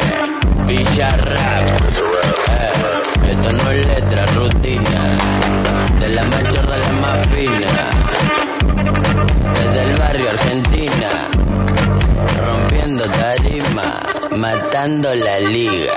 Villa 0.67 1.09
rap. 1.09 1.63
Eh, 2.49 3.31
esto 3.31 3.51
no 3.53 3.71
es 3.71 3.87
letra, 3.87 4.25
rutina. 4.27 5.17
De 5.99 6.09
la 6.09 6.21
a 6.21 6.77
la 6.77 6.91
más 7.01 7.27
fina. 7.27 7.96
Matando 14.47 15.13
la 15.13 15.39
liga. 15.39 15.91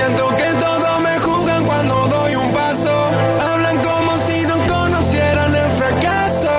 Siento 0.00 0.36
que 0.36 0.44
todos 0.44 1.00
me 1.00 1.18
juzgan 1.20 1.64
cuando 1.64 1.94
doy 2.08 2.34
un 2.36 2.52
paso. 2.52 3.10
Hablan 3.40 3.76
como 3.82 4.20
si 4.26 4.42
no 4.42 4.56
conocieran 4.74 5.54
el 5.54 5.70
fracaso. 5.72 6.50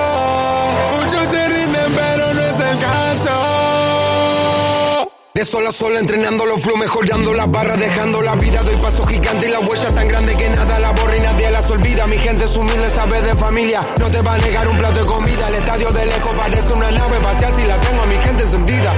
Muchos 0.96 1.26
se 1.34 1.48
rinden, 1.48 1.94
pero 1.94 2.34
no 2.34 2.40
es 2.40 2.60
el 2.70 2.78
caso. 2.88 3.34
De 5.34 5.44
sol 5.44 5.66
a 5.66 5.72
sol 5.72 5.96
entrenando 5.96 6.46
los 6.46 6.60
flow, 6.62 6.76
mejorando 6.76 7.34
las 7.34 7.50
barras, 7.50 7.80
dejando 7.80 8.22
la 8.22 8.34
vida, 8.36 8.62
doy 8.62 8.76
paso 8.76 9.04
gigante 9.06 9.48
y 9.48 9.50
la 9.50 9.60
huella 9.60 9.88
tan 9.88 10.08
grande 10.08 10.36
que 10.36 10.48
nada 10.50 10.78
la 10.78 10.92
borra 10.92 11.16
y 11.16 11.20
nadie 11.20 11.50
las 11.50 11.70
olvida. 11.70 12.06
Mi 12.06 12.18
gente 12.18 12.44
es 12.44 12.56
humilde, 12.56 12.90
sabe 12.90 13.20
de 13.22 13.34
familia, 13.34 13.80
no 13.98 14.10
te 14.10 14.20
va 14.20 14.34
a 14.34 14.38
negar 14.38 14.68
un 14.68 14.78
plato 14.78 14.98
de 14.98 15.06
comida. 15.06 15.48
El 15.48 15.54
estadio 15.54 15.90
de 15.90 16.06
lejos 16.06 16.36
parece 16.36 16.72
una 16.74 16.90
nave 16.90 17.16
espacial 17.16 17.52
si 17.56 17.66
la 17.66 17.80
tengo 17.80 18.02
a 18.02 18.06
mi 18.06 18.16
gente 18.16 18.42
encendida. 18.42 18.94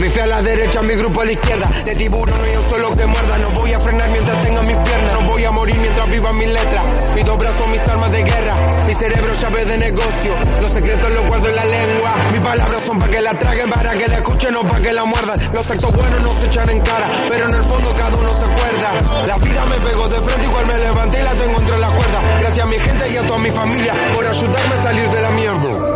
Mi 0.00 0.08
fe 0.08 0.22
a 0.22 0.26
la 0.26 0.40
derecha, 0.40 0.80
mi 0.80 0.94
grupo 0.94 1.20
a 1.20 1.26
la 1.26 1.32
izquierda. 1.32 1.70
De 1.84 1.94
tiburón 1.94 2.38
yo 2.54 2.62
soy 2.70 2.80
lo 2.80 2.90
que 2.92 3.04
muerda. 3.04 3.38
No 3.38 3.50
voy 3.50 3.70
a 3.74 3.78
frenar 3.78 4.08
mientras 4.08 4.42
tenga 4.42 4.60
mis 4.62 4.76
piernas. 4.76 5.12
No 5.12 5.26
voy 5.26 5.44
a 5.44 5.50
morir 5.50 5.76
mientras 5.76 6.10
viva 6.10 6.32
mis 6.32 6.48
letras. 6.48 7.14
Mis 7.14 7.26
dos 7.26 7.36
brazos, 7.36 7.68
mis 7.68 7.86
armas 7.86 8.10
de 8.10 8.22
guerra. 8.22 8.70
Mi 8.86 8.94
cerebro, 8.94 9.34
llave 9.34 9.64
de 9.66 9.76
negocio. 9.76 10.38
Los 10.62 10.72
secretos 10.72 11.12
los 11.12 11.26
guardo 11.28 11.48
en 11.50 11.56
la 11.56 11.64
lengua. 11.66 12.16
Mis 12.32 12.40
palabras 12.40 12.82
son 12.82 12.98
para 12.98 13.12
que 13.12 13.20
la 13.20 13.38
traguen, 13.38 13.68
para 13.68 13.92
que 13.92 14.08
la 14.08 14.16
escuchen 14.16 14.56
o 14.56 14.62
para 14.62 14.80
que 14.80 14.92
la 14.94 15.04
muerdan. 15.04 15.52
Los 15.52 15.70
actos 15.70 15.92
buenos 15.92 16.22
no 16.22 16.32
se 16.40 16.46
echan 16.46 16.70
en 16.70 16.80
cara, 16.80 17.06
pero 17.28 17.44
en 17.44 17.54
el 17.54 17.64
fondo 17.64 17.90
cada 17.98 18.16
uno 18.16 18.32
se 18.32 18.44
acuerda. 18.44 19.26
La 19.26 19.36
vida 19.36 19.66
me 19.66 19.76
pegó 19.86 20.08
de 20.08 20.20
frente, 20.22 20.46
igual 20.46 20.66
me 20.66 20.78
levanté 20.78 21.20
y 21.20 21.24
la 21.24 21.34
tengo 21.34 21.60
entre 21.60 21.78
las 21.78 21.90
cuerdas. 21.90 22.26
Gracias 22.40 22.66
a 22.66 22.70
mi 22.70 22.78
gente 22.78 23.10
y 23.12 23.16
a 23.18 23.26
toda 23.26 23.38
mi 23.38 23.50
familia 23.50 23.94
por 24.14 24.26
ayudarme 24.26 24.74
a 24.74 24.82
salir 24.82 25.10
de 25.10 25.20
la 25.20 25.30
mierda. 25.32 25.89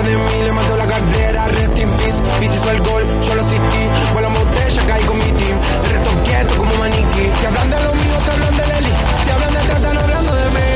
Habla 0.00 0.10
de 0.10 0.16
mí, 0.16 0.42
le 0.42 0.52
mando 0.52 0.76
la 0.76 0.86
carrera. 0.86 1.48
Rest 1.48 1.78
in 1.78 1.90
peace, 1.90 2.22
Bici 2.40 2.54
hizo 2.56 2.70
el 2.70 2.82
gol, 2.82 3.20
yo 3.20 3.34
lo 3.34 3.42
asistí. 3.42 3.82
Vuelo 4.12 4.30
botella, 4.30 4.86
caí 4.86 5.04
con 5.04 5.18
mi 5.18 5.32
team. 5.32 5.58
El 5.84 5.90
resto 5.90 6.10
quieto 6.24 6.56
como 6.56 6.74
maniquí. 6.76 7.24
Si 7.38 7.46
hablan 7.46 7.70
de 7.70 7.80
los 7.82 7.94
míos, 7.94 8.22
hablan 8.32 8.56
de 8.56 8.66
Leli. 8.66 8.92
Si 9.24 9.30
hablan 9.30 9.52
de 9.52 9.60
tratan, 9.60 9.98
hablando 9.98 10.34
de 10.34 10.50
mí. 10.56 10.70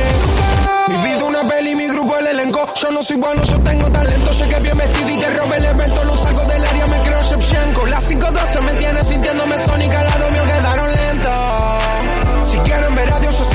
Mi 0.89 0.97
vida 1.09 1.25
una 1.25 1.43
peli, 1.49 1.75
mi 1.75 1.89
grupo 1.89 2.18
el 2.18 2.27
elenco. 2.27 2.66
Yo 2.75 2.91
no 2.91 3.03
soy 3.03 3.16
bueno, 3.16 3.43
yo 3.45 3.61
tengo 3.61 3.91
talento. 3.91 4.31
Llegué 4.33 4.61
bien 4.61 4.79
vestido 4.79 5.11
y 5.11 5.16
te 5.18 5.31
robé 5.31 5.57
el 5.57 5.64
evento. 5.64 6.05
Lo 6.05 6.16
saco 6.16 6.45
del 6.47 6.66
área, 6.66 6.87
me 6.87 7.03
creo 7.03 7.22
Shevchenko. 7.22 7.87
Las 7.87 8.05
512 8.05 8.61
me 8.61 8.75
tiene 8.75 9.05
sintiéndome 9.05 9.59
sónica. 9.59 10.01
Al 10.01 10.07
lado 10.07 10.31
mío 10.31 10.45
quedaron 10.45 10.89
lentos. 10.93 12.51
Si 12.51 12.59
quieren 12.59 12.95
ver 12.95 13.12
a 13.12 13.20
Dios, 13.20 13.39
yo 13.39 13.45
presento. 13.45 13.54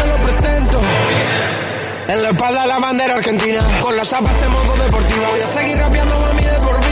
En 2.10 2.24
la 2.24 2.30
espalda 2.30 2.66
la 2.66 2.80
bandera 2.80 3.14
argentina. 3.14 3.62
Con 3.84 3.96
los 3.96 4.10
zapas 4.10 4.42
en 4.42 4.52
modo 4.52 4.76
deportivo. 4.84 5.28
Voy 5.30 5.42
a 5.42 5.48
seguir 5.48 5.78
rapeando 5.78 6.20
mami 6.20 6.44
de 6.44 6.58
por. 6.58 6.89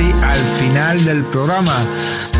Al 0.00 0.38
final 0.58 1.04
del 1.04 1.22
programa, 1.24 1.76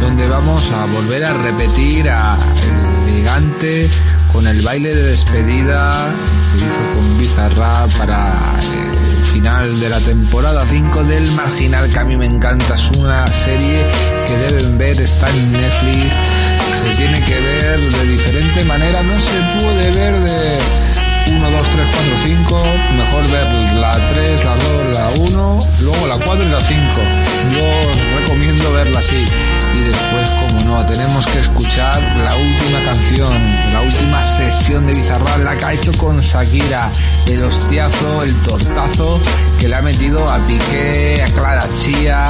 donde 0.00 0.26
vamos 0.26 0.70
a 0.70 0.86
volver 0.86 1.22
a 1.22 1.34
repetir 1.34 2.08
a 2.08 2.34
el 2.62 3.14
gigante 3.14 3.90
con 4.32 4.46
el 4.46 4.62
baile 4.62 4.94
de 4.94 5.02
despedida 5.02 6.08
que 6.52 6.58
hizo 6.58 6.94
con 6.94 7.18
Bizarra 7.18 7.86
para 7.98 8.32
el 8.58 9.32
final 9.34 9.80
de 9.80 9.88
la 9.90 10.00
temporada 10.00 10.64
5 10.64 11.04
del 11.04 11.30
Marginal, 11.32 11.90
que 11.90 11.98
a 11.98 12.04
mí 12.04 12.16
me 12.16 12.24
encanta, 12.24 12.74
es 12.74 12.98
una 12.98 13.26
serie 13.26 13.84
que 14.26 14.36
deben 14.38 14.78
ver, 14.78 14.98
está 14.98 15.28
en 15.28 15.52
Netflix, 15.52 16.14
se 16.80 16.96
tiene 16.96 17.22
que 17.22 17.38
ver 17.38 17.80
de 17.80 18.06
diferente 18.06 18.64
manera, 18.64 19.02
no 19.02 19.20
se 19.20 19.60
puede 19.60 19.90
ver 19.90 20.20
de 20.20 20.58
1, 21.28 21.50
2, 21.50 21.64
3, 21.64 21.86
4, 21.94 22.16
5. 22.26 22.64
Mejor 22.96 23.30
ver 23.30 23.46
la 23.78 23.92
3, 23.92 24.44
la 24.44 24.56
2, 24.56 24.96
la 24.96 25.08
1, 25.16 25.58
luego 25.80 26.06
la 26.06 26.16
4 26.16 26.44
y 26.44 26.48
la 26.48 26.60
5. 26.60 26.82
Yo 27.52 28.18
recomiendo 28.18 28.72
verla 28.72 28.98
así. 28.98 29.16
Y 29.16 29.80
después, 29.84 30.30
como 30.30 30.60
no, 30.64 30.86
tenemos 30.86 31.26
que 31.26 31.38
escuchar 31.40 32.02
la 32.24 32.36
última 32.36 32.84
canción, 32.84 33.72
la 33.72 33.80
última 33.82 34.22
sesión 34.22 34.86
de 34.86 34.92
Bizarrap, 34.94 35.38
la 35.44 35.56
que 35.56 35.64
ha 35.64 35.72
hecho 35.74 35.92
con 35.94 36.20
Shakira. 36.20 36.90
El 37.26 37.44
hostiazo, 37.44 38.22
el 38.22 38.34
tortazo 38.42 39.20
que 39.58 39.68
le 39.68 39.76
ha 39.76 39.82
metido 39.82 40.28
a 40.28 40.38
Piqué, 40.46 41.22
a 41.22 41.32
Clara 41.32 41.62
Chía, 41.78 42.24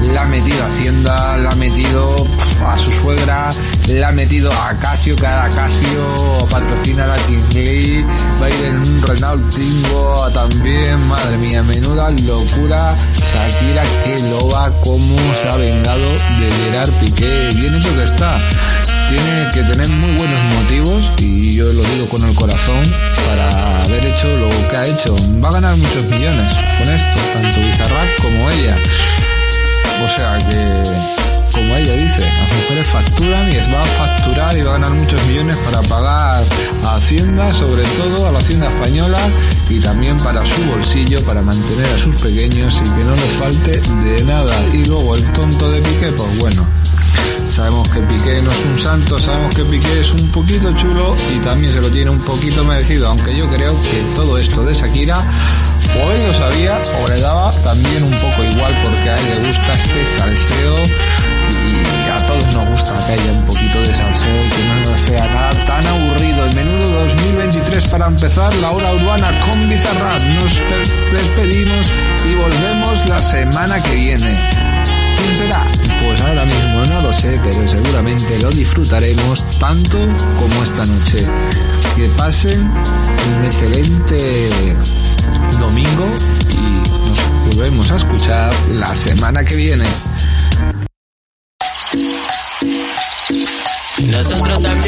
le 0.00 0.18
ha 0.18 0.24
metido 0.26 0.62
a 0.62 0.66
Hacienda, 0.68 1.36
le 1.36 1.48
ha 1.48 1.54
metido 1.56 2.16
a 2.64 2.78
su 2.78 2.92
suegra, 2.92 3.48
le 3.88 4.04
ha 4.04 4.12
metido 4.12 4.52
a 4.52 4.72
Casio, 4.74 5.16
ahora 5.18 5.48
Casio 5.48 6.48
patrocina 6.50 7.06
la 7.06 7.16
King 7.26 7.42
Lee, 7.54 8.04
va 8.40 8.46
a 8.46 8.50
ir 8.50 8.64
en 8.66 8.76
un 8.76 9.02
Renault 9.02 9.54
Twingo 9.54 10.30
también, 10.32 11.06
madre 11.06 11.36
mía, 11.38 11.62
menuda 11.62 12.10
locura, 12.10 12.94
Shakira 13.14 13.82
que 14.04 14.28
loba, 14.28 14.70
cómo 14.82 15.16
se 15.40 15.48
ha 15.48 15.56
vengado 15.56 16.10
de 16.12 16.50
Gerard 16.58 16.90
Piqué, 17.00 17.50
bien 17.54 17.74
hecho 17.74 17.94
que 17.94 18.04
está, 18.04 18.40
tiene 19.08 19.48
que 19.54 19.62
tener 19.62 19.88
muy 19.88 20.16
buenos 20.16 20.40
motivos 20.54 21.04
y 21.18 21.52
yo 21.52 21.72
lo 21.72 21.82
digo 21.82 22.08
con 22.08 22.28
el 22.28 22.34
corazón 22.34 22.82
para 23.26 23.82
haber 23.82 24.04
hecho 24.04 24.28
lo 24.28 24.68
que 24.68 24.76
ha 24.76 24.82
hecho, 24.82 25.16
va 25.42 25.48
a 25.48 25.52
ganar 25.52 25.76
muchos 25.76 26.04
millones 26.04 26.52
con 26.78 26.94
esto, 26.94 27.20
tanto 27.32 27.60
Bizarrap 27.60 28.22
como 28.22 28.50
ella, 28.50 28.76
o 30.04 30.08
sea 30.08 30.38
que 30.38 31.25
como 31.56 31.74
ella 31.74 31.94
dice, 31.94 32.20
las 32.20 32.52
mujeres 32.54 32.88
facturan 32.88 33.48
y 33.48 33.52
les 33.52 33.66
va 33.72 33.80
a 33.80 33.84
facturar 33.84 34.56
y 34.56 34.62
va 34.62 34.70
a 34.70 34.72
ganar 34.74 34.92
muchos 34.92 35.26
millones 35.26 35.56
para 35.56 35.80
pagar 35.82 36.44
a 36.84 36.96
Hacienda, 36.96 37.50
sobre 37.50 37.82
todo 37.96 38.28
a 38.28 38.32
la 38.32 38.38
Hacienda 38.38 38.68
española 38.68 39.18
y 39.68 39.80
también 39.80 40.16
para 40.18 40.44
su 40.44 40.62
bolsillo, 40.66 41.24
para 41.24 41.40
mantener 41.40 41.86
a 41.86 41.98
sus 41.98 42.14
pequeños 42.20 42.74
y 42.74 42.82
que 42.82 43.04
no 43.04 43.14
les 43.14 43.32
falte 43.38 43.80
de 43.80 44.24
nada. 44.24 44.54
Y 44.72 44.84
luego 44.84 45.16
el 45.16 45.24
tonto 45.32 45.70
de 45.70 45.80
Piqué, 45.80 46.12
pues 46.12 46.38
bueno, 46.38 46.66
Sabemos 47.48 47.88
que 47.88 48.00
Piqué 48.00 48.42
no 48.42 48.50
es 48.50 48.64
un 48.66 48.78
santo, 48.78 49.18
sabemos 49.18 49.54
que 49.54 49.64
Piqué 49.64 50.00
es 50.00 50.10
un 50.10 50.30
poquito 50.30 50.76
chulo 50.76 51.16
y 51.34 51.38
también 51.38 51.72
se 51.72 51.80
lo 51.80 51.88
tiene 51.88 52.10
un 52.10 52.20
poquito 52.20 52.64
merecido, 52.64 53.08
aunque 53.08 53.34
yo 53.34 53.48
creo 53.48 53.80
que 53.80 54.02
todo 54.14 54.36
esto 54.36 54.62
de 54.62 54.74
Shakira 54.74 55.16
o 55.18 56.10
él 56.12 56.26
lo 56.26 56.34
sabía 56.34 56.78
o 57.02 57.08
le 57.08 57.20
daba 57.20 57.50
también 57.62 58.02
un 58.02 58.12
poco 58.12 58.44
igual 58.44 58.76
porque 58.84 59.08
a 59.08 59.18
él 59.18 59.40
le 59.40 59.46
gusta 59.46 59.72
este 59.72 60.06
salseo 60.06 60.82
y 61.50 62.10
a 62.10 62.26
todos 62.26 62.54
nos 62.54 62.68
gusta 62.70 63.06
que 63.06 63.12
haya 63.12 63.32
un 63.32 63.44
poquito 63.46 63.78
de 63.80 63.94
salseo 63.94 64.46
y 64.46 64.48
que 64.48 64.90
no 64.90 64.98
sea 64.98 65.26
nada 65.26 65.66
tan 65.66 65.86
aburrido. 65.86 66.46
El 66.46 66.54
menudo 66.54 67.04
2023 67.06 67.86
para 67.88 68.06
empezar, 68.06 68.54
la 68.56 68.70
hora 68.70 68.92
urbana 68.92 69.40
con 69.40 69.68
Bizarrap. 69.68 70.20
Nos 70.20 70.62
despedimos 71.12 71.92
y 72.24 72.34
volvemos 72.34 73.08
la 73.08 73.18
semana 73.18 73.82
que 73.82 73.94
viene. 73.94 74.38
¿Quién 75.18 75.36
será? 75.36 75.62
Pues 76.02 76.20
ahora 76.22 76.44
mismo 76.44 76.84
no 76.94 77.00
lo 77.02 77.12
sé, 77.12 77.40
pero 77.42 77.68
seguramente 77.68 78.38
lo 78.38 78.50
disfrutaremos 78.50 79.44
tanto 79.58 79.98
como 79.98 80.62
esta 80.62 80.84
noche. 80.84 81.26
Que 81.96 82.08
pasen 82.10 82.60
un 82.60 83.44
excelente 83.44 84.76
domingo 85.58 86.06
y 86.50 87.08
nos 87.08 87.46
volvemos 87.46 87.90
a 87.90 87.96
escuchar 87.96 88.52
la 88.72 88.94
semana 88.94 89.44
que 89.44 89.56
viene. 89.56 89.84
Nosotros 94.06 94.62
también 94.62 94.85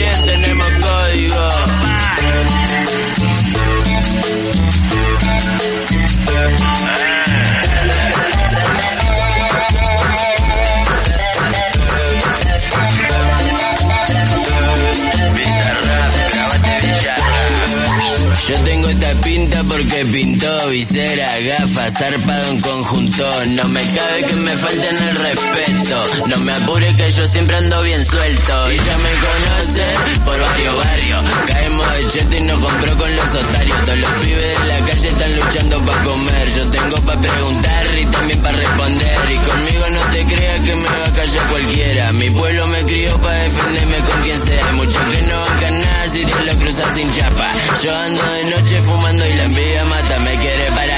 gafas, 21.49 21.95
zarpado 21.99 22.51
en 22.51 22.61
conjunto. 22.61 23.47
No 23.47 23.65
me 23.69 23.81
cabe 23.81 24.25
que 24.27 24.37
me 24.37 24.51
falten 24.51 24.97
el 25.09 25.17
respeto. 25.17 26.03
No 26.27 26.37
me 26.39 26.53
apure 26.53 26.97
que 26.97 27.11
yo 27.11 27.27
siempre 27.27 27.57
ando 27.57 27.83
bien 27.83 28.05
suelto. 28.05 28.73
Y 28.73 28.77
ya 28.77 28.97
me 28.99 29.11
conoce 29.27 29.85
por 30.25 30.41
varios 30.41 30.77
barrios. 30.77 31.25
Caemos 31.47 31.95
de 31.95 32.09
cheto 32.09 32.37
y 32.37 32.41
no 32.43 32.61
compró 32.61 32.97
con 32.97 33.17
los 33.17 33.29
otarios. 33.35 33.83
Todos 33.83 33.99
los 33.99 34.11
pibes 34.21 34.61
de 34.61 34.69
la 34.69 34.87
calle 34.87 35.09
están 35.09 35.37
luchando 35.37 35.85
para 35.87 36.03
comer. 36.03 36.49
Yo 36.51 36.71
tengo 36.71 36.97
para 37.03 37.21
preguntar 37.21 37.87
y 37.99 38.05
también 38.07 38.43
para 38.43 38.57
responder. 38.59 39.19
Y 39.31 39.37
conmigo 39.39 39.85
no 39.91 40.01
te 40.13 40.25
creas 40.25 40.61
que 40.61 40.75
me 40.75 40.89
va 40.89 41.07
a 41.07 41.13
callar 41.13 41.49
cualquiera. 41.49 42.13
Mi 42.13 42.31
pueblo 42.31 42.67
me 42.67 42.85
crió 42.85 43.17
para 43.19 43.43
defenderme 43.45 43.99
con 43.99 44.23
quien 44.23 44.41
sea. 44.41 44.73
Muchos 44.73 45.03
que 45.11 45.23
no 45.23 45.41
bancan 45.41 45.81
nada 45.81 46.09
si 46.13 46.25
Dios 46.25 46.45
lo 46.45 46.53
cruza 46.57 46.95
sin 46.95 47.11
chapa. 47.13 47.51
Yo 47.83 47.97
ando 47.97 48.23
de 48.23 48.45
noche 48.45 48.83
fumando 48.83 49.27
y 49.27 49.35
la 49.35 49.45
envidia 49.45 49.85
mata. 49.85 50.19
Me 50.19 50.39
quiere 50.39 50.67
para 50.73 50.87
la 50.87 50.93
gorra. 50.93 50.98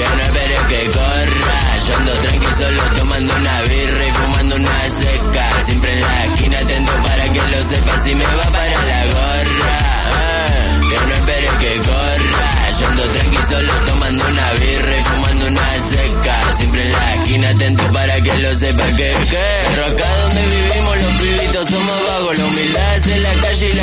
que 0.00 0.16
no 0.16 0.22
espere 0.22 0.56
que 0.68 0.90
corra. 0.90 1.58
Yo 1.86 1.96
ando 1.96 2.12
tranqui 2.12 2.52
solo 2.58 2.82
tomando 2.98 3.34
una 3.36 3.60
birra 3.62 4.06
y 4.06 4.12
fumando 4.12 4.56
una 4.56 4.88
seca. 4.88 5.62
Siempre 5.64 5.92
en 5.92 6.00
la 6.00 6.24
esquina 6.24 6.58
atento 6.58 6.92
para 7.02 7.24
que 7.32 7.42
lo 7.52 7.62
sepa 7.70 7.98
si 8.04 8.14
me 8.14 8.24
va 8.24 8.46
para 8.58 8.84
la 8.90 9.04
gorra. 9.14 9.78
Ah, 10.12 10.80
que 10.88 11.06
no 11.06 11.14
espere 11.14 11.48
que 11.60 11.72
corra. 11.88 12.70
Yo 12.78 12.86
ando 12.86 13.02
tranqui 13.02 13.42
solo 13.48 13.72
tomando 13.86 14.24
una 14.28 14.52
birra 14.52 14.96
y 14.96 15.02
fumando 15.02 15.46
una 15.46 15.80
seca. 15.80 16.52
Siempre 16.52 16.82
en 16.86 16.92
la 16.92 17.14
esquina 17.14 17.48
atento 17.50 17.92
para 17.92 18.22
que 18.22 18.34
lo 18.38 18.54
sepa 18.54 18.86
que 18.86 19.10
que. 19.30 19.46
Pero 19.68 19.84
acá 19.86 20.16
donde 20.22 20.42
vivimos 20.42 20.69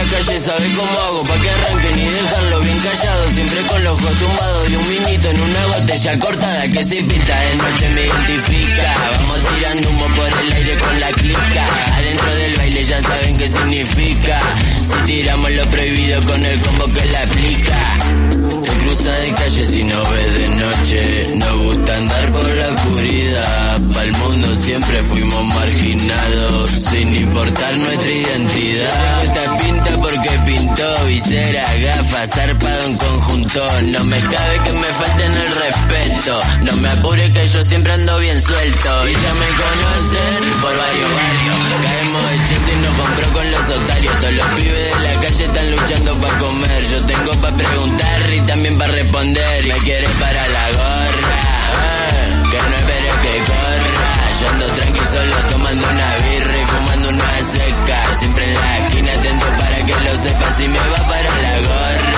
calle 0.08 0.40
sabe 0.40 0.74
cómo 0.74 1.00
hago. 1.00 1.24
Pa' 1.24 1.42
que 1.42 1.50
arranquen 1.50 2.00
y 2.00 2.06
dejarlo 2.10 2.60
bien 2.62 2.80
callado. 2.80 3.30
Siempre 3.30 3.62
con 3.66 3.84
los 3.84 4.00
ojos 4.00 4.16
tumbados 4.16 4.70
y 4.70 4.76
un 4.76 4.88
vinito 4.90 5.30
en 5.30 5.42
una 5.42 5.66
botella 5.68 6.20
cortada 6.20 6.68
que 6.68 6.84
se 6.84 6.96
pinta 7.04 7.40
de 7.40 7.56
noche 7.56 7.90
me 7.90 8.06
identifica. 8.06 8.96
Vamos 9.18 9.40
tirando 9.56 9.90
humo 9.90 10.16
por 10.16 10.28
el 10.28 10.54
aire 10.54 10.78
con 10.78 11.00
la 11.00 11.12
clica. 11.12 11.68
Adentro 11.96 12.36
del 12.36 12.56
baile 12.56 12.84
ya 12.84 13.02
saben 13.02 13.38
qué 13.38 13.50
significa. 13.50 14.40
Si 14.84 15.06
tiramos 15.06 15.52
lo 15.52 15.70
prohibido 15.70 16.24
con 16.24 16.46
el 16.46 16.60
combo 16.62 16.86
que 16.94 17.06
la 17.06 17.22
aplica. 17.24 17.98
Te 18.64 18.70
cruza 18.84 19.12
de 19.12 19.34
calle 19.34 19.68
si 19.68 19.84
no 19.84 20.04
ves 20.04 20.40
de 20.40 20.48
noche. 20.50 21.28
Nos 21.36 21.58
gusta 21.64 21.98
andar 21.98 22.32
por 22.32 22.56
la 22.56 22.68
oscuridad. 22.70 23.82
Pa'l 23.94 24.12
mundo 24.14 24.56
siempre 24.56 25.04
fuimos 25.04 25.46
marginados. 25.56 26.70
Sin 26.70 27.16
importar 27.16 27.78
nuestra 27.78 28.12
identidad. 28.12 29.34
Porque 30.28 30.52
pintó 30.52 31.06
visera, 31.06 31.64
gafas, 31.78 32.30
zarpado 32.32 32.82
en 32.84 32.98
conjunto. 32.98 33.82
No 33.84 34.04
me 34.04 34.20
cabe 34.20 34.62
que 34.64 34.72
me 34.74 34.88
falten 34.88 35.34
el 35.34 35.56
respeto. 35.56 36.40
No 36.64 36.74
me 36.74 36.90
apure 36.90 37.32
que 37.32 37.48
yo 37.48 37.64
siempre 37.64 37.94
ando 37.94 38.18
bien 38.20 38.42
suelto. 38.42 39.08
Y 39.08 39.14
ya 39.14 39.34
me 39.36 39.48
conocen 39.48 40.62
por 40.62 40.78
varios 40.78 41.14
barrios. 41.14 41.56
Caemos 41.82 42.24
de 42.30 42.38
cheto 42.50 42.72
y 42.72 42.82
nos 42.82 42.96
compró 42.96 43.34
con 43.34 43.52
los 43.52 43.70
otarios. 43.70 44.20
Todos 44.20 44.34
los 44.34 44.48
pibes 44.48 44.96
de 44.96 45.08
la 45.08 45.22
calle 45.22 45.46
están 45.46 45.72
luchando 45.72 46.16
para 46.20 46.38
comer. 46.40 46.84
Yo 46.84 47.06
tengo 47.06 47.32
para 47.42 47.58
preguntar 47.58 48.34
y 48.34 48.42
también 48.42 48.78
para 48.78 48.92
responder. 48.92 49.66
Me 49.66 49.76
quiere 49.76 50.08
para 50.20 50.48
la 50.48 50.72
gorra. 50.72 51.40
Ah, 51.74 52.44
que 52.52 52.58
no 52.58 52.76
espere 52.76 53.10
que 53.22 53.44
corra. 53.46 54.18
Yo 54.42 54.50
ando 54.50 54.66
tranqui 54.68 55.06
solo 55.08 55.36
tomando 55.50 55.88
una 55.90 56.16
birra 56.18 56.58
y 56.58 56.66
fumando 56.66 57.10
una 57.10 57.44
seca. 57.44 58.16
Siempre 58.20 58.44
en 58.44 58.54
la 58.56 58.78
esquina 58.80 59.14
atento 59.14 59.46
para 59.58 59.67
que 59.88 59.94
lo 59.94 60.16
sepa 60.18 60.52
si 60.58 60.68
me 60.68 60.80
va 60.80 61.08
para 61.08 61.32
la 61.46 61.56
gorra. 61.68 62.14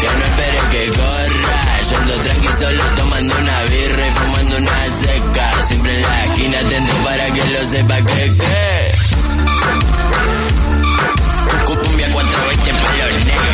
Que 0.00 0.08
no 0.18 0.24
espere 0.24 0.60
que 0.70 0.82
corra. 0.98 1.82
Yo 1.90 1.96
ando 1.96 2.14
tranqui 2.24 2.52
solo 2.58 2.84
tomando 2.96 3.34
una 3.38 3.62
birra 3.62 4.06
y 4.06 4.12
fumando 4.12 4.56
una 4.58 4.90
seca. 4.90 5.62
Siempre 5.62 5.96
en 5.96 6.02
la 6.02 6.24
esquina 6.24 6.58
atento 6.58 6.94
para 7.04 7.30
que 7.32 7.44
lo 7.46 7.64
sepa 7.64 7.96
que 7.96 8.36
que. 8.36 8.94
Cumbia 11.64 12.08
420 12.12 12.72
para 12.74 13.06
los 13.06 13.26
negros. 13.26 13.53